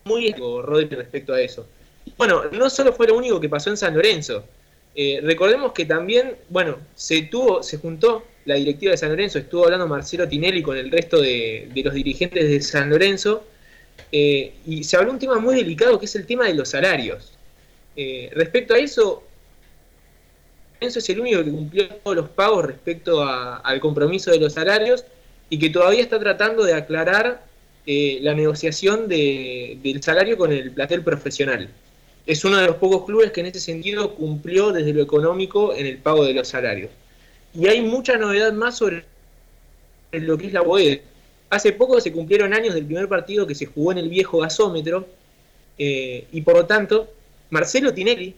[0.06, 1.66] muy Rodri respecto a eso.
[2.16, 4.44] Bueno, no solo fue lo único que pasó en San Lorenzo.
[4.94, 9.64] Eh, recordemos que también, bueno, se tuvo, se juntó la directiva de San Lorenzo, estuvo
[9.64, 13.44] hablando Marcelo Tinelli con el resto de, de los dirigentes de San Lorenzo,
[14.12, 17.32] eh, y se habló un tema muy delicado que es el tema de los salarios.
[17.96, 19.24] Eh, respecto a eso,
[20.80, 25.04] Lorenzo es el único que cumplió todos los pagos respecto al compromiso de los salarios
[25.50, 27.45] y que todavía está tratando de aclarar
[27.86, 31.68] eh, la negociación de, del salario con el platel profesional.
[32.26, 35.86] Es uno de los pocos clubes que en ese sentido cumplió desde lo económico en
[35.86, 36.90] el pago de los salarios.
[37.54, 39.04] Y hay mucha novedad más sobre
[40.12, 41.02] lo que es la BOE.
[41.50, 45.06] Hace poco se cumplieron años del primer partido que se jugó en el viejo gasómetro
[45.78, 47.08] eh, y por lo tanto
[47.50, 48.34] Marcelo Tinelli,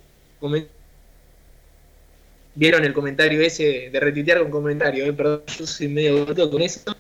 [2.54, 6.94] vieron el comentario ese de retuitear con comentario, eh, perdón, yo soy medio con eso,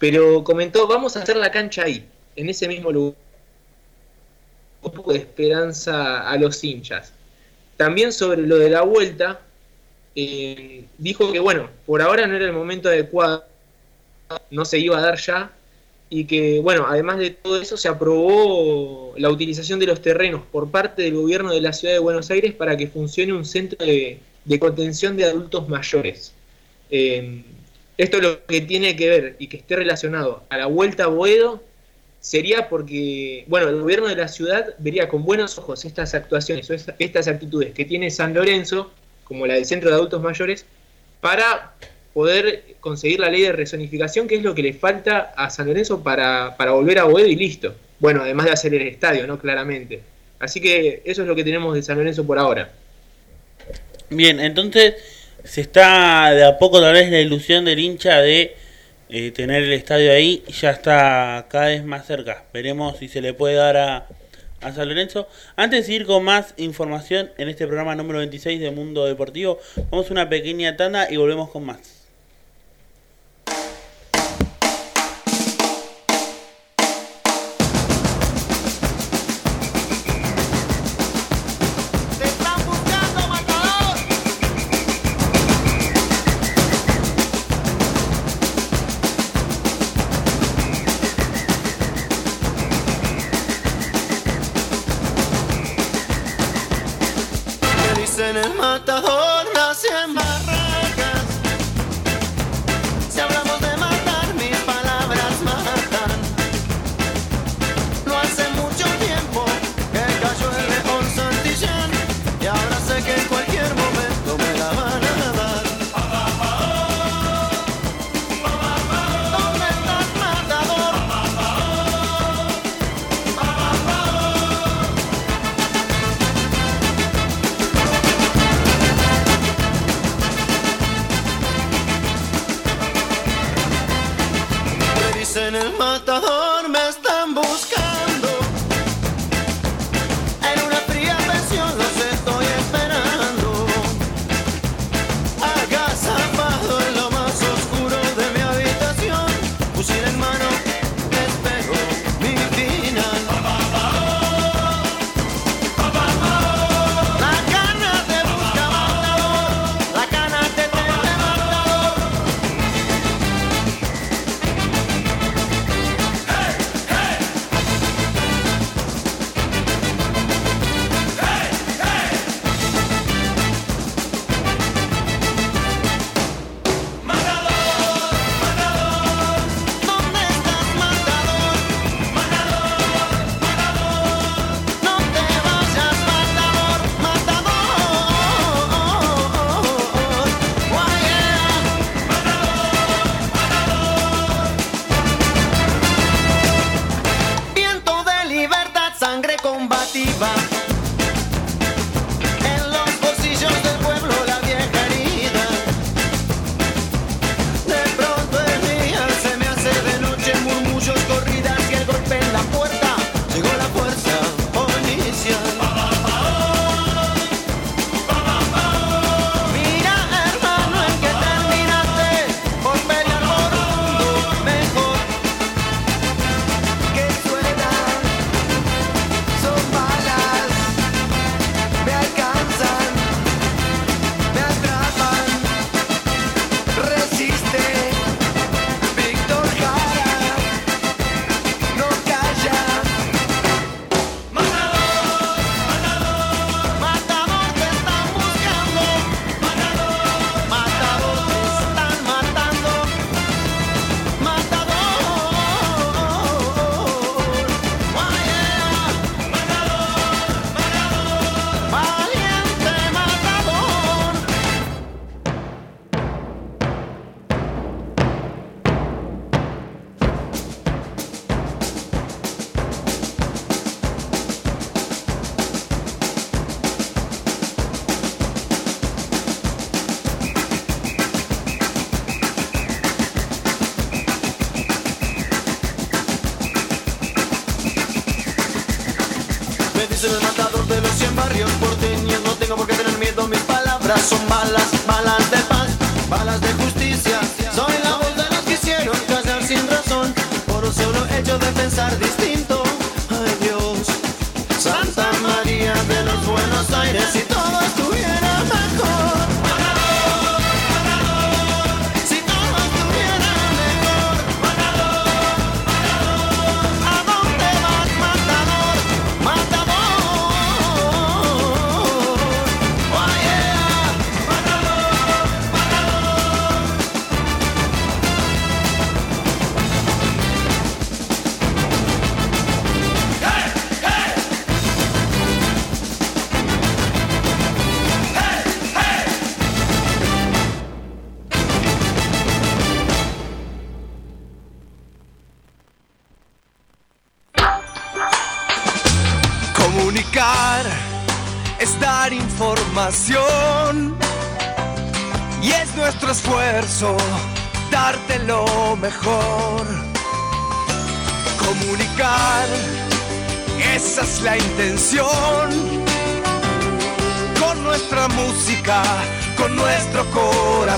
[0.00, 3.14] pero comentó, vamos a hacer la cancha ahí, en ese mismo lugar.
[4.82, 7.12] Un poco de esperanza a los hinchas.
[7.76, 9.40] También sobre lo de la vuelta,
[10.16, 13.44] eh, dijo que bueno, por ahora no era el momento adecuado,
[14.50, 15.52] no se iba a dar ya,
[16.08, 20.70] y que bueno, además de todo eso se aprobó la utilización de los terrenos por
[20.70, 24.18] parte del gobierno de la ciudad de Buenos Aires para que funcione un centro de,
[24.58, 26.32] contención de adultos mayores.
[26.90, 27.44] Eh,
[28.02, 31.08] esto es lo que tiene que ver y que esté relacionado a la vuelta a
[31.08, 31.62] Boedo
[32.18, 36.74] sería porque, bueno, el gobierno de la ciudad vería con buenos ojos estas actuaciones o
[36.98, 38.90] estas actitudes que tiene San Lorenzo,
[39.24, 40.64] como la del Centro de Adultos Mayores,
[41.20, 41.74] para
[42.14, 46.02] poder conseguir la ley de rezonificación, que es lo que le falta a San Lorenzo
[46.02, 47.74] para, para volver a Boedo y listo.
[47.98, 49.38] Bueno, además de hacer el estadio, ¿no?
[49.38, 50.00] Claramente.
[50.38, 52.72] Así que eso es lo que tenemos de San Lorenzo por ahora.
[54.08, 54.94] Bien, entonces
[55.44, 58.56] se está de a poco tal vez la ilusión del hincha de
[59.08, 62.44] eh, tener el estadio ahí ya está cada vez más cerca.
[62.52, 64.06] Veremos si se le puede dar a,
[64.60, 65.28] a San Lorenzo.
[65.56, 69.58] Antes de ir con más información en este programa número 26 de Mundo Deportivo,
[69.90, 71.99] vamos a una pequeña tanda y volvemos con más.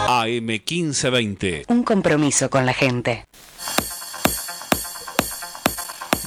[0.08, 1.66] AM1520.
[1.68, 3.26] Un compromiso con la gente.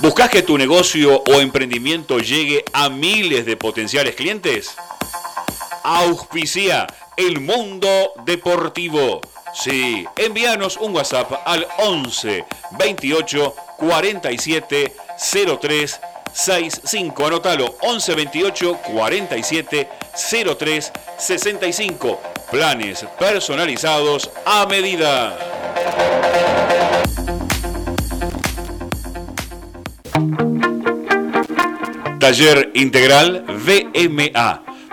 [0.00, 4.74] ¿Buscas que tu negocio o emprendimiento llegue a miles de potenciales clientes?
[5.82, 6.86] Auspicia
[7.16, 9.20] el mundo deportivo.
[9.54, 12.44] Sí, envíanos un WhatsApp al 11
[12.76, 14.92] 28 47
[15.60, 16.00] 03
[16.34, 17.26] 65.
[17.26, 19.88] Anótalo 11 28 47
[20.58, 22.20] 03 65.
[22.50, 25.38] Planes personalizados a medida.
[32.18, 34.73] Taller Integral VMA.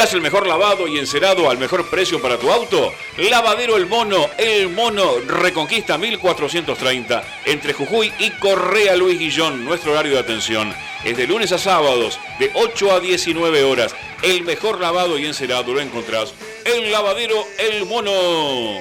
[0.00, 2.90] ¿Buscas el mejor lavado y encerado al mejor precio para tu auto?
[3.18, 10.12] Lavadero El Mono, El Mono Reconquista 1430, entre Jujuy y Correa Luis Guillón, nuestro horario
[10.12, 10.74] de atención.
[11.04, 13.94] Es de lunes a sábados, de 8 a 19 horas.
[14.22, 16.32] El mejor lavado y encerado lo encontrás
[16.64, 18.80] en Lavadero El Mono.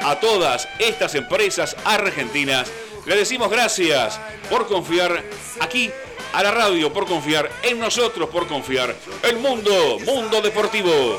[0.00, 2.70] A todas estas empresas argentinas
[3.04, 5.24] le decimos gracias por confiar
[5.58, 5.90] aquí
[6.32, 8.94] a la radio por confiar, en nosotros por confiar.
[9.22, 11.18] El mundo, mundo deportivo.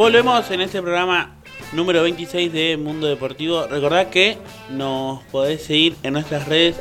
[0.00, 1.34] Volvemos en este programa
[1.74, 3.66] número 26 de Mundo Deportivo.
[3.66, 4.38] Recordad que
[4.70, 6.76] nos podés seguir en nuestras redes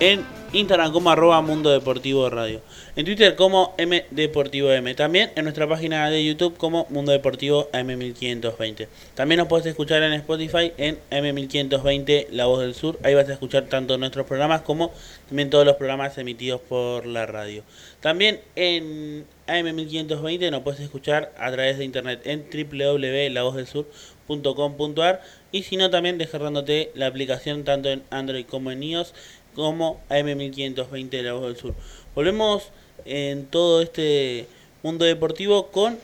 [0.00, 2.60] en Instagram como arroba Mundo Deportivo Radio.
[2.94, 4.94] En Twitter como M Deportivo M.
[4.94, 8.88] También en nuestra página de YouTube como Mundo Deportivo M1520.
[9.14, 12.98] También nos podés escuchar en Spotify en M1520 La Voz del Sur.
[13.02, 14.92] Ahí vas a escuchar tanto nuestros programas como
[15.28, 17.62] también todos los programas emitidos por la radio.
[18.00, 25.90] También en AM1520 nos puedes escuchar a través de internet en www.lavozdelsur.com.ar y si no
[25.90, 29.14] también descargándote la aplicación tanto en Android como en iOS
[29.56, 31.74] como AM1520 de La Voz del Sur.
[32.14, 32.70] Volvemos
[33.06, 34.46] en todo este
[34.82, 35.98] mundo deportivo con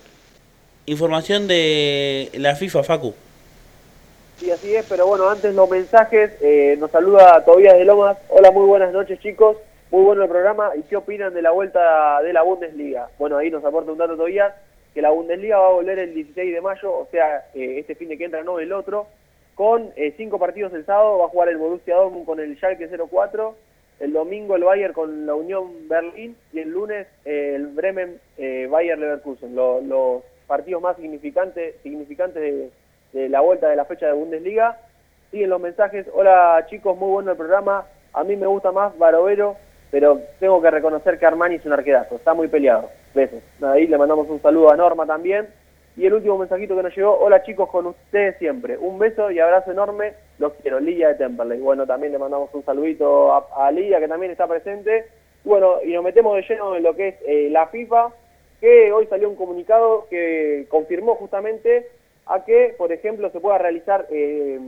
[0.87, 3.15] información de la FIFA, Facu.
[4.39, 8.17] Sí, así es, pero bueno, antes los mensajes, eh, nos saluda Tobias de Lomas.
[8.31, 9.59] Hola, muy buenas noches chicos,
[9.91, 10.71] muy bueno el programa.
[10.75, 13.09] ¿Y qué opinan de la vuelta de la Bundesliga?
[13.19, 14.55] Bueno, ahí nos aporta un dato Tobias,
[14.95, 18.09] que la Bundesliga va a volver el 16 de mayo, o sea, eh, este fin
[18.09, 19.07] de que entra, no el otro,
[19.63, 22.89] con eh, cinco partidos el sábado, va a jugar el Borussia Dortmund con el Schalke
[22.89, 23.55] 04,
[24.01, 28.67] el domingo el Bayern con la Unión Berlín y el lunes eh, el Bremen eh,
[28.69, 32.73] Bayern Leverkusen, los partidos más significantes, significantes
[33.13, 34.81] de, la vuelta de la fecha de Bundesliga.
[35.31, 39.55] Siguen los mensajes, hola chicos, muy bueno el programa, a mí me gusta más Barovero,
[39.93, 42.91] pero tengo que reconocer que Armani es un arquerazo, está muy peleado.
[43.15, 43.45] Besos.
[43.63, 45.47] Ahí le mandamos un saludo a Norma también.
[45.97, 48.79] Y el último mensajito que nos llegó, hola chicos, con ustedes siempre.
[48.79, 51.61] Un beso y abrazo enorme, los quiero, Lilla de Temperley.
[51.61, 55.05] Bueno, también le mandamos un saludito a, a Lilla, que también está presente.
[55.45, 58.09] Bueno, y nos metemos de lleno en lo que es eh, la FIFA,
[58.61, 61.89] que hoy salió un comunicado que confirmó justamente
[62.25, 64.59] a que, por ejemplo, se pueda realizar eh,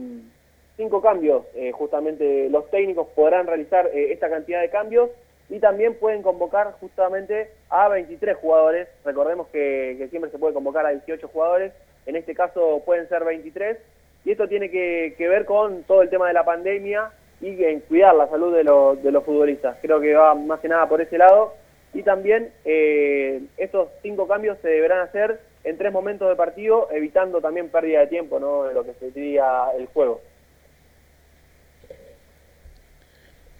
[0.76, 1.44] cinco cambios.
[1.54, 5.08] Eh, justamente los técnicos podrán realizar esta cantidad de cambios
[5.48, 8.88] y también pueden convocar justamente a 23 jugadores.
[9.04, 11.72] Recordemos que, siempre se puede convocar a 18 jugadores,
[12.06, 13.78] en este caso pueden ser 23.
[14.24, 17.10] Y esto tiene que, ver con todo el tema de la pandemia
[17.40, 19.76] y en cuidar la salud de, los de los futbolistas.
[19.82, 21.54] Creo que va más que nada por ese lado.
[21.92, 27.40] Y también eh, estos cinco cambios se deberán hacer en tres momentos de partido, evitando
[27.40, 28.68] también pérdida de tiempo ¿no?
[28.68, 30.20] en lo que sería el juego.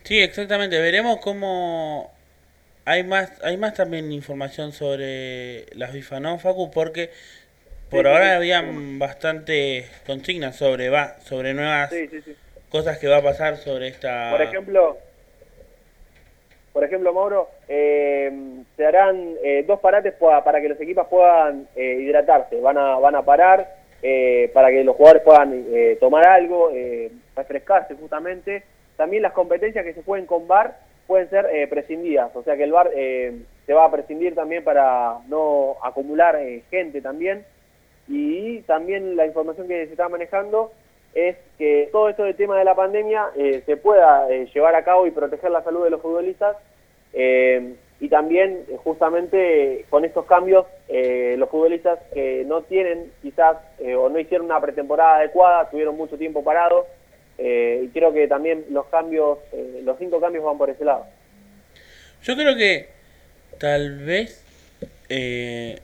[0.05, 0.79] Sí, exactamente.
[0.81, 2.13] Veremos cómo
[2.85, 6.71] hay más hay más también información sobre las FIFA, ¿no, Facu?
[6.71, 7.11] Porque
[7.91, 11.91] por ahora habían bastantes consignas sobre va sobre nuevas
[12.69, 14.31] cosas que va a pasar sobre esta.
[14.31, 14.99] Por ejemplo,
[16.75, 18.31] por ejemplo, Mauro, eh,
[18.77, 22.61] se harán eh, dos parates para que los equipos puedan eh, hidratarse.
[22.61, 23.83] Van a van a parar
[24.53, 25.65] para que los jugadores puedan
[25.99, 26.71] tomar algo,
[27.35, 28.63] refrescarse justamente
[28.97, 30.77] también las competencias que se pueden con VAR
[31.07, 34.65] pueden ser eh, prescindidas, o sea que el VAR eh, se va a prescindir también
[34.65, 37.45] para no acumular eh, gente también.
[38.07, 40.73] Y también la información que se está manejando
[41.15, 45.11] es que todo esto del tema de la pandemia se pueda llevar a cabo y
[45.11, 46.57] proteger la salud de los futbolistas.
[47.15, 53.57] y también justamente con estos cambios los futbolistas que no tienen quizás
[53.97, 56.87] o no hicieron una pretemporada adecuada, tuvieron mucho tiempo parado,
[57.39, 61.07] eh, y creo que también los cambios, eh, los cinco cambios van por ese lado.
[62.23, 62.89] Yo creo que
[63.59, 64.43] tal vez
[65.09, 65.79] eh,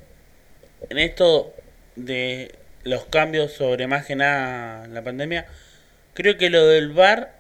[0.88, 1.52] en esto
[1.96, 2.52] de
[2.84, 5.46] los cambios sobre más que nada la pandemia,
[6.14, 7.32] creo que lo del VAR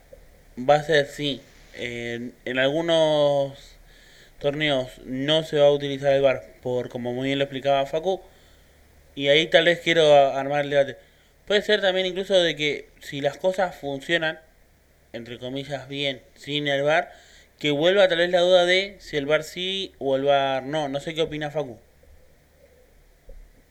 [0.58, 1.40] va a ser sí.
[1.74, 3.76] en algunos
[4.38, 8.20] torneos no se va a utilizar el VAR por como muy bien lo explicaba Facu.
[9.14, 11.09] Y ahí tal vez quiero armar el debate
[11.50, 14.38] Puede ser también incluso de que si las cosas funcionan,
[15.12, 17.10] entre comillas, bien, sin el bar,
[17.58, 20.88] que vuelva tal vez la duda de si el bar sí o el bar no.
[20.88, 21.76] No sé qué opina Facu.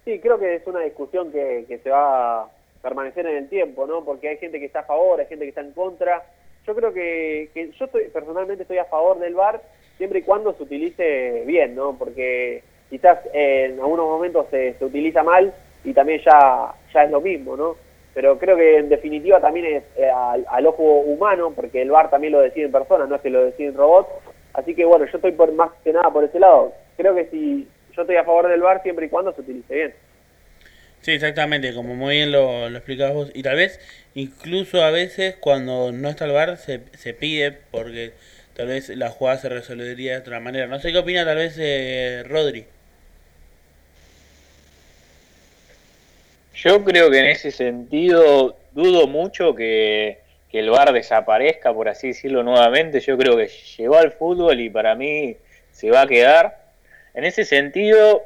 [0.03, 2.47] Sí, creo que es una discusión que, que se va a
[2.81, 4.03] permanecer en el tiempo, ¿no?
[4.03, 6.21] Porque hay gente que está a favor, hay gente que está en contra.
[6.67, 9.61] Yo creo que, que yo estoy, personalmente estoy a favor del bar
[9.95, 11.97] siempre y cuando se utilice bien, ¿no?
[11.97, 15.53] Porque quizás en algunos momentos se, se utiliza mal
[15.85, 17.75] y también ya, ya es lo mismo, ¿no?
[18.13, 22.33] Pero creo que en definitiva también es eh, al, ojo humano, porque el bar también
[22.33, 24.09] lo deciden personas, no es que lo deciden robots.
[24.53, 26.73] Así que bueno, yo estoy por, más que nada por ese lado.
[26.97, 29.93] Creo que si yo estoy a favor del bar siempre y cuando se utilice bien.
[31.01, 33.31] Sí, exactamente, como muy bien lo, lo explicabas vos.
[33.33, 33.79] Y tal vez,
[34.15, 38.11] incluso a veces, cuando no está el bar, se, se pide porque
[38.53, 40.67] tal vez la jugada se resolvería de otra manera.
[40.67, 42.65] No sé qué opina tal vez eh, Rodri.
[46.63, 50.19] Yo creo que en ese sentido dudo mucho que,
[50.51, 52.99] el VAR desaparezca, por así decirlo nuevamente.
[52.99, 55.37] Yo creo que llegó al fútbol y para mí
[55.71, 56.57] se va a quedar.
[57.13, 58.23] En ese sentido,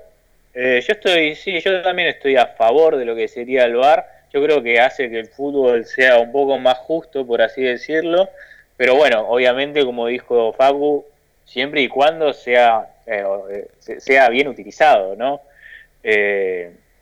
[0.55, 4.07] eh, yo estoy, sí, yo también estoy a favor de lo que sería el VAR.
[4.33, 8.29] Yo creo que hace que el fútbol sea un poco más justo, por así decirlo.
[8.77, 11.05] Pero bueno, obviamente, como dijo Facu,
[11.45, 15.41] siempre y cuando sea, eh, eh, sea bien utilizado, ¿no?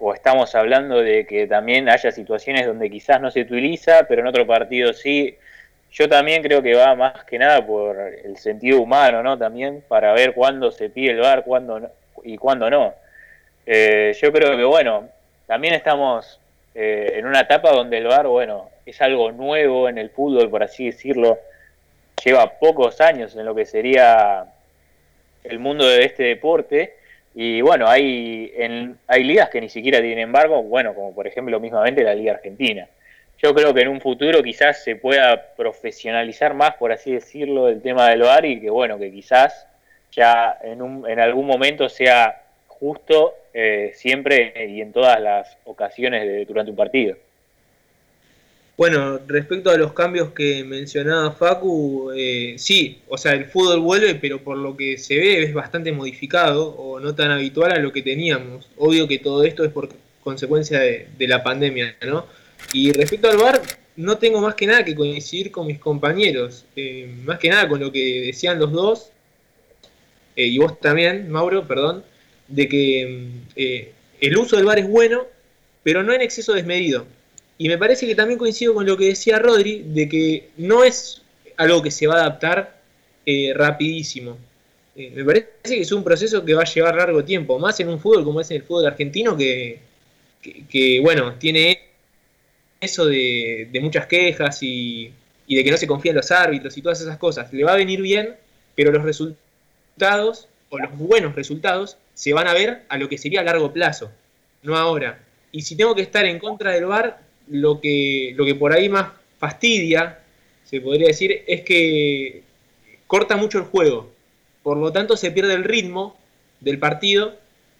[0.03, 4.28] O estamos hablando de que también haya situaciones donde quizás no se utiliza, pero en
[4.28, 5.38] otro partido sí.
[5.91, 9.38] Yo también creo que va más que nada por el sentido humano, ¿no?
[9.38, 11.91] También para ver cuándo se pide el bar cuándo
[12.23, 12.95] y cuándo no.
[13.65, 15.07] Eh, yo creo que, bueno,
[15.45, 16.40] también estamos
[16.73, 20.64] eh, en una etapa donde el bar, bueno, es algo nuevo en el fútbol, por
[20.64, 21.38] así decirlo.
[22.23, 24.45] Lleva pocos años en lo que sería
[25.44, 27.01] el mundo de este deporte
[27.34, 31.60] y bueno, hay, en, hay ligas que ni siquiera tienen embargo, bueno, como por ejemplo
[31.60, 32.88] mismamente la Liga Argentina.
[33.38, 37.82] Yo creo que en un futuro quizás se pueda profesionalizar más, por así decirlo, el
[37.82, 39.66] tema del bar y que bueno, que quizás
[40.12, 46.24] ya en, un, en algún momento sea justo eh, siempre y en todas las ocasiones
[46.28, 47.16] de, durante un partido.
[48.82, 54.16] Bueno, respecto a los cambios que mencionaba Facu, eh, sí, o sea, el fútbol vuelve,
[54.16, 57.94] pero por lo que se ve es bastante modificado o no tan habitual a lo
[57.94, 58.68] que teníamos.
[58.78, 59.90] Obvio que todo esto es por
[60.24, 62.26] consecuencia de, la pandemia, ¿no?
[62.74, 63.62] Y respecto al VAR,
[63.98, 67.82] no tengo más que nada que coincidir con mis compañeros, eh, más que nada con
[67.82, 69.12] lo que decían los dos,
[70.36, 72.03] eh, y vos también, Mauro, perdón,
[72.48, 73.30] de que
[74.22, 75.28] el uso del VAR es bueno,
[75.84, 77.06] pero no en exceso desmedido.
[77.62, 81.22] Y me parece que también coincido con lo que decía Rodri, de que no es
[81.58, 82.82] algo que se va a adaptar
[83.24, 84.36] eh, rapidísimo.
[84.96, 87.90] Eh, me parece que es un proceso que va a llevar largo tiempo, más en
[87.90, 89.80] un fútbol como es el fútbol argentino, que,
[91.04, 91.82] bueno, tiene
[92.80, 95.14] eso de, muchas quejas y,
[95.46, 97.54] y, de que no se confía en los árbitros y todas esas cosas.
[97.54, 98.38] Le va a venir bien,
[98.74, 103.42] pero los resultados, o los buenos resultados, se van a ver a lo que sería
[103.42, 104.10] a largo plazo,
[104.64, 105.20] no ahora.
[105.52, 108.89] Y si tengo que estar en contra del VAR, lo que, lo que por ahí
[108.89, 109.09] más
[109.39, 110.19] fastidia
[110.65, 112.43] se podría decir, es que
[113.07, 114.09] corta mucho el juego.
[114.63, 116.18] Por lo tanto, se pierde el ritmo
[116.59, 117.35] del partido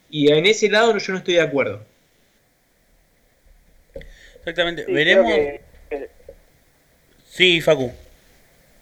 [0.10, 1.82] y en ese lado yo no estoy de acuerdo.
[4.40, 4.86] Exactamente.
[4.86, 5.32] Sí, Veremos.
[5.32, 5.62] que-
[7.26, 7.92] Sí, Facu.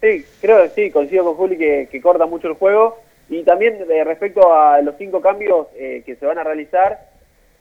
[0.00, 3.00] Sí, creo que sí, coincido con Juli que, que corta mucho el juego.
[3.28, 7.10] Y también eh, respecto a los cinco cambios eh, que se van a realizar,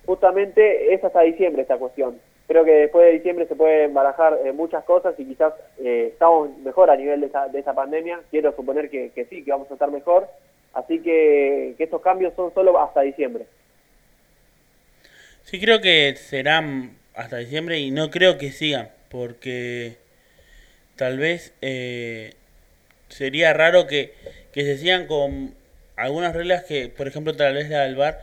[0.05, 2.17] justamente es hasta diciembre esta cuestión.
[2.49, 6.49] Creo que después de diciembre se pueden barajar eh, muchas cosas y quizás eh, estamos
[6.57, 8.21] mejor a nivel de esa, de esa pandemia.
[8.31, 10.27] Quiero suponer que, sí, que vamos a estar mejor.
[10.73, 13.45] Así que, que estos cambios son solo hasta diciembre.
[15.43, 19.97] Sí, creo que serán hasta diciembre y no creo que sigan, porque
[20.95, 22.33] tal vez eh,
[23.09, 24.15] sería raro que,
[24.53, 25.53] que se sigan con
[25.95, 28.17] algunas reglas que, por ejemplo, tal vez la del VAR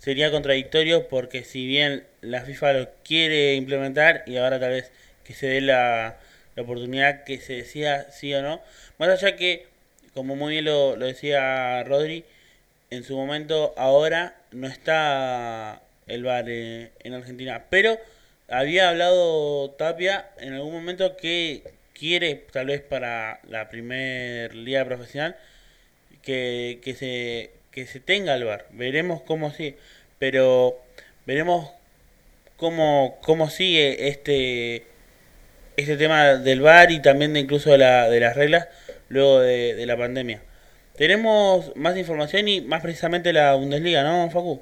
[0.00, 4.90] sería contradictorio porque si bien la FIFA lo quiere implementar y ahora tal vez
[5.24, 6.18] que se dé la,
[6.56, 8.60] la oportunidad que se decida sí o no,
[8.98, 9.66] más allá que,
[10.14, 12.24] como muy bien lo, lo decía Rodri,
[12.90, 17.98] en su momento ahora no está el VAR eh, en Argentina, pero
[18.48, 21.62] había hablado Tapia en algún momento que
[21.92, 25.36] quiere, tal vez para la primer liga profesional,
[26.22, 28.66] que, que se que se tenga el VAR.
[28.70, 29.76] Veremos cómo sigue,
[30.18, 30.76] pero
[31.26, 31.72] veremos
[32.56, 34.84] cómo, cómo sigue este
[35.76, 38.68] este tema del VAR y también de incluso de, la, de las reglas
[39.08, 40.42] luego de, de la pandemia.
[40.96, 44.60] Tenemos más información y más precisamente la Bundesliga, ¿no, Facu?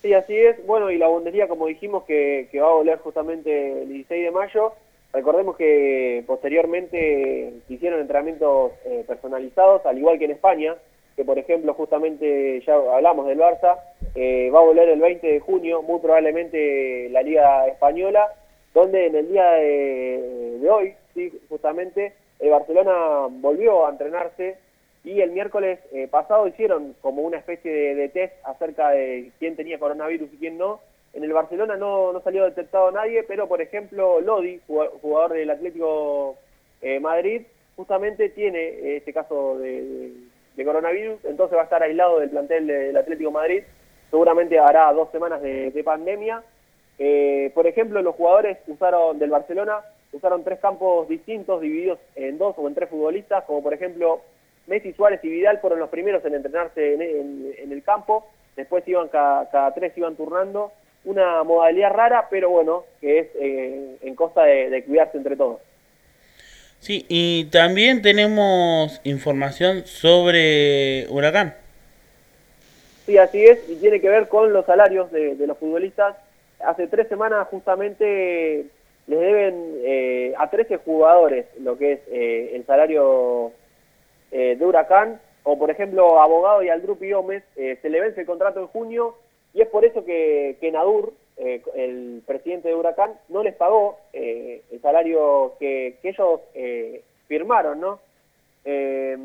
[0.00, 0.64] Sí, así es.
[0.64, 4.30] Bueno, y la Bundesliga, como dijimos, que, que va a volver justamente el 16 de
[4.30, 4.72] mayo.
[5.12, 10.76] Recordemos que posteriormente hicieron entrenamientos eh, personalizados, al igual que en España,
[11.18, 13.76] que por ejemplo, justamente ya hablamos del Barça,
[14.14, 18.34] eh, va a volver el 20 de junio, muy probablemente la Liga Española,
[18.72, 24.58] donde en el día de, hoy, sí, justamente, el Barcelona volvió a entrenarse
[25.02, 29.80] y el miércoles eh, pasado hicieron como una especie de, test acerca de quién tenía
[29.80, 30.78] coronavirus y quién no.
[31.14, 36.36] En el Barcelona no, no salió detectado nadie, pero por ejemplo Lodi, jugador del Atlético
[36.80, 37.42] eh, Madrid,
[37.74, 42.66] justamente tiene eh, este caso de- de coronavirus, entonces va a estar aislado del plantel
[42.66, 43.62] del Atlético Madrid.
[44.10, 46.42] Seguramente hará dos semanas de, de pandemia.
[46.98, 52.54] Eh, por ejemplo, los jugadores usaron del Barcelona usaron tres campos distintos divididos en dos
[52.58, 54.22] o en tres futbolistas, como por ejemplo
[54.66, 58.26] Messi, Suárez y Vidal fueron los primeros en entrenarse en, el campo,
[58.56, 60.72] después iban cada, tres iban turnando,
[61.04, 65.60] una modalidad rara, pero bueno, que es eh, en costa de cuidarse entre todos.
[66.80, 71.54] Sí, y también tenemos información sobre Huracán.
[73.06, 76.16] Sí, así es, y tiene que ver con los salarios de, los futbolistas.
[76.60, 78.66] Hace tres semanas justamente
[79.06, 83.52] les deben eh, a 13 jugadores lo que es eh, el salario
[84.30, 88.26] eh, de Huracán, o por ejemplo Abogado y Aldrupi Gómez, eh, se le vence el
[88.26, 89.16] contrato en junio,
[89.54, 93.98] y es por eso que, que Nadur, eh, el presidente de Huracán, no les pagó
[94.12, 98.00] eh, el salario que, ellos eh, firmaron, ¿no?
[98.64, 99.16] Eh,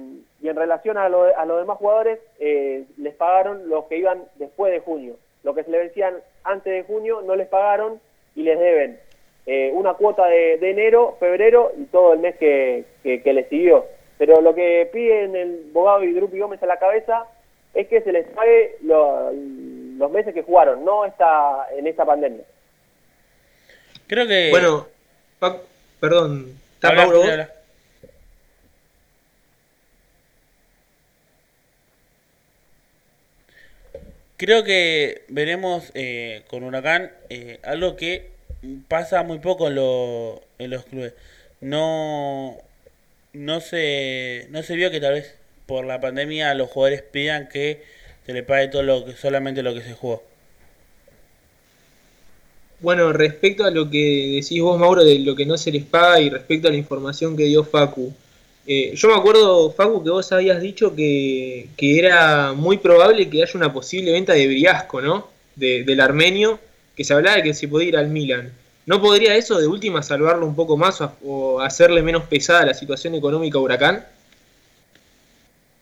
[0.42, 4.24] y en relación a, lo- a los demás jugadores, eh, les pagaron los que iban
[4.36, 5.16] después de junio.
[5.44, 8.00] Lo que se le vencían antes de junio no les pagaron
[8.36, 9.00] y les deben
[9.46, 13.86] eh, una cuota de, enero, febrero y todo el mes que, les siguió.
[14.18, 17.26] Pero lo que piden el Bogado y Drupi Gómez a la cabeza
[17.74, 19.32] es que se les pague lo-
[19.98, 22.44] los meses que jugaron, no esta, en esta pandemia.
[24.08, 24.50] Creo que...
[24.50, 24.88] Bueno,
[26.00, 27.24] perdón, ¿está Mauro.
[34.38, 38.32] Creo que veremos eh, con Huracán eh, algo que
[38.88, 41.14] pasa muy poco en, lo- en los clubes.
[41.62, 42.58] No,
[43.32, 47.84] no, se, no se vio que tal vez por la pandemia los jugadores pidan que
[48.26, 50.24] se le pague todo lo que solamente lo que se jugó.
[52.80, 56.20] Bueno, respecto a lo que decís vos, Mauro, de lo que no se les paga
[56.20, 58.14] y respecto a la información que dio Facu,
[58.68, 63.42] eh, yo me acuerdo, Facu, que vos habías dicho que, que era muy probable que
[63.44, 65.28] haya una posible venta de Briasco, ¿no?
[65.56, 66.60] De- del armenio,
[66.96, 68.52] que se hablaba de que se podía ir al Milan.
[68.86, 72.74] ¿No podría eso de última salvarlo un poco más o, o hacerle menos pesada la
[72.74, 74.06] situación económica a Huracán?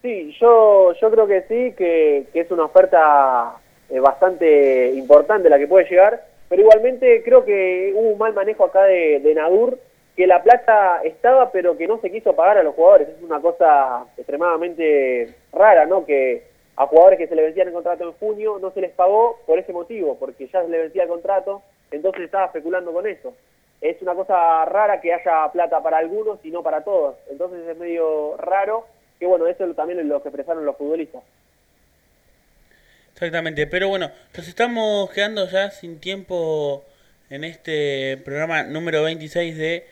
[0.02, 3.56] Sí, yo, yo creo que sí, que, que es una oferta
[3.90, 8.66] eh, bastante importante la que puede llegar, pero igualmente creo que hubo un mal manejo
[8.66, 9.78] acá de, de Nadur,
[10.16, 13.10] que la plata estaba pero que no se quiso pagar a los jugadores.
[13.10, 16.06] Es una cosa extremadamente rara, ¿no?
[16.06, 16.44] Que
[16.76, 19.60] a jugadores que se le vencían el contrato en junio no se les pagó por
[19.60, 21.62] ese motivo, porque ya se le vencía el contrato,
[21.92, 23.34] entonces estaba especulando con eso.
[23.82, 27.16] es una cosa rara que haya plata para algunos y no para todos.
[27.30, 28.86] Entonces es medio raro
[29.22, 31.22] que, bueno, eso también es lo que expresaron los futbolistas.
[33.14, 36.84] Exactamente, pero bueno, nos estamos quedando ya sin tiempo
[37.30, 39.86] en este programa número 26 de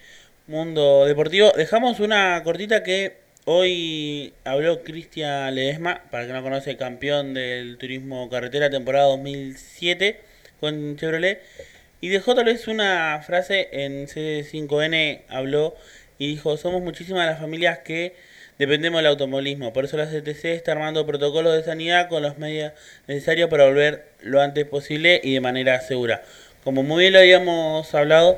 [0.47, 1.51] Mundo Deportivo.
[1.56, 8.31] Dejamos una cortita que hoy habló Cristian Ledesma, para que no conoce, campeón del turismo
[8.31, 10.22] carretera temporada 2007
[10.60, 11.39] con Chevrolet.
[12.01, 15.76] Y dejó tal vez una frase en C5N, habló
[16.18, 18.15] y dijo, somos muchísimas las familias que
[18.60, 22.73] dependemos del automovilismo, por eso la CTC está armando protocolos de sanidad con los medios
[23.07, 26.22] necesarios para volver lo antes posible y de manera segura.
[26.64, 28.38] Como muy bien lo habíamos hablado,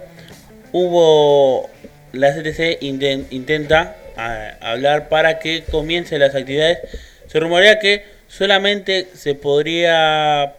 [0.71, 1.69] hubo
[2.13, 3.97] la CTC intenta
[4.61, 6.77] hablar para que comiencen las actividades.
[7.25, 10.53] Se rumorea que solamente se podría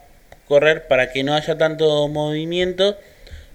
[0.49, 2.99] correr para que no haya tanto movimiento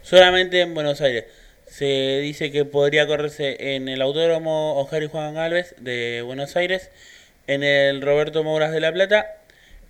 [0.04, 1.26] solamente en Buenos Aires.
[1.68, 6.90] Se dice que podría correrse en el Autódromo Oscar y Juan Galvez de Buenos Aires,
[7.46, 9.38] en el Roberto Mouras de La Plata,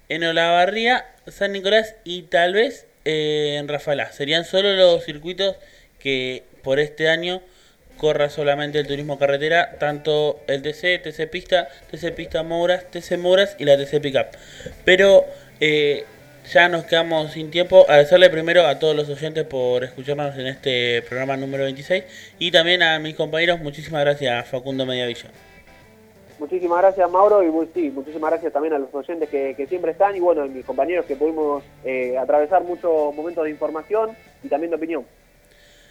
[0.09, 4.11] en Olavarría, San Nicolás y tal vez eh, en Rafaela.
[4.11, 5.55] Serían solo los circuitos
[5.99, 7.41] que por este año
[7.97, 13.55] corra solamente el turismo carretera, tanto el TC, TC Pista, TC Pista Mouras, TC Mouras
[13.59, 14.27] y la TC Pickup.
[14.85, 15.25] Pero
[15.59, 16.05] eh,
[16.53, 17.81] ya nos quedamos sin tiempo.
[17.81, 22.03] Agradecerle primero a todos los oyentes por escucharnos en este programa número 26
[22.39, 25.29] y también a mis compañeros, muchísimas gracias Facundo Mediavilla.
[26.39, 30.19] Muchísimas gracias Mauro y sí, muchísimas gracias también a los oyentes que, siempre están y
[30.19, 34.11] bueno, a mis compañeros que pudimos eh, atravesar muchos momentos de información
[34.43, 35.05] y también de opinión.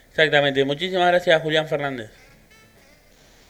[0.09, 2.26] Exactamente, muchísimas gracias Julián Fernández.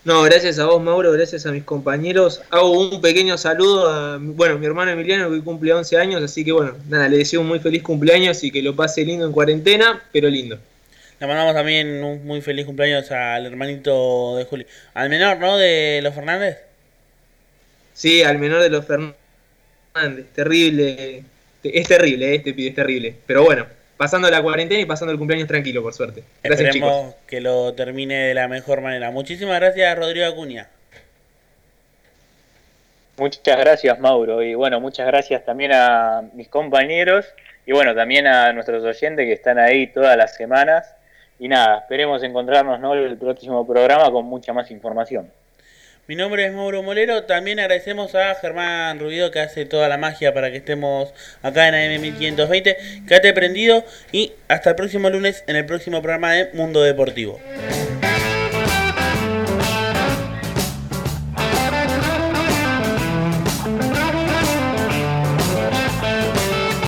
[0.08, 2.42] No, gracias a vos, Mauro, gracias a mis compañeros.
[2.50, 6.54] Hago un pequeño saludo a, bueno, mi hermano Emiliano que cumple 11 años, así que
[6.54, 10.02] bueno, nada, le deseo un muy feliz cumpleaños y que lo pase lindo en cuarentena,
[10.14, 10.58] pero lindo.
[11.20, 14.66] Le mandamos también un muy feliz cumpleaños al hermanito de Juli.
[14.94, 15.58] Al menor, ¿no?
[15.58, 16.58] De los Fernández.
[17.94, 19.16] Sí, al menor de los Fernández.
[20.34, 21.26] Terrible.
[21.62, 23.14] Es terrible, este pide, es terrible.
[23.26, 23.66] Pero bueno,
[23.98, 26.24] pasando la cuarentena y pasando el cumpleaños tranquilo, por suerte.
[26.44, 29.12] Gracias, Esperemos que lo termine de la mejor manera.
[29.12, 30.70] Muchísimas gracias, Rodrigo Acuña.
[33.18, 34.44] Muchas gracias, Mauro.
[34.44, 37.26] Y bueno, muchas gracias también a mis compañeros
[37.66, 40.94] y bueno, también a nuestros oyentes que están ahí todas las semanas.
[41.40, 42.94] Y nada, esperemos encontrarnos ¿no?
[42.94, 45.32] el próximo programa con mucha más información.
[46.08, 47.26] Mi nombre es Mauro Molero.
[47.26, 52.02] También agradecemos a Germán Rubido que hace toda la magia para que estemos acá en
[52.02, 53.06] AM1520.
[53.06, 57.42] Quédate prendido y hasta el próximo lunes en el próximo programa de Mundo Deportivo.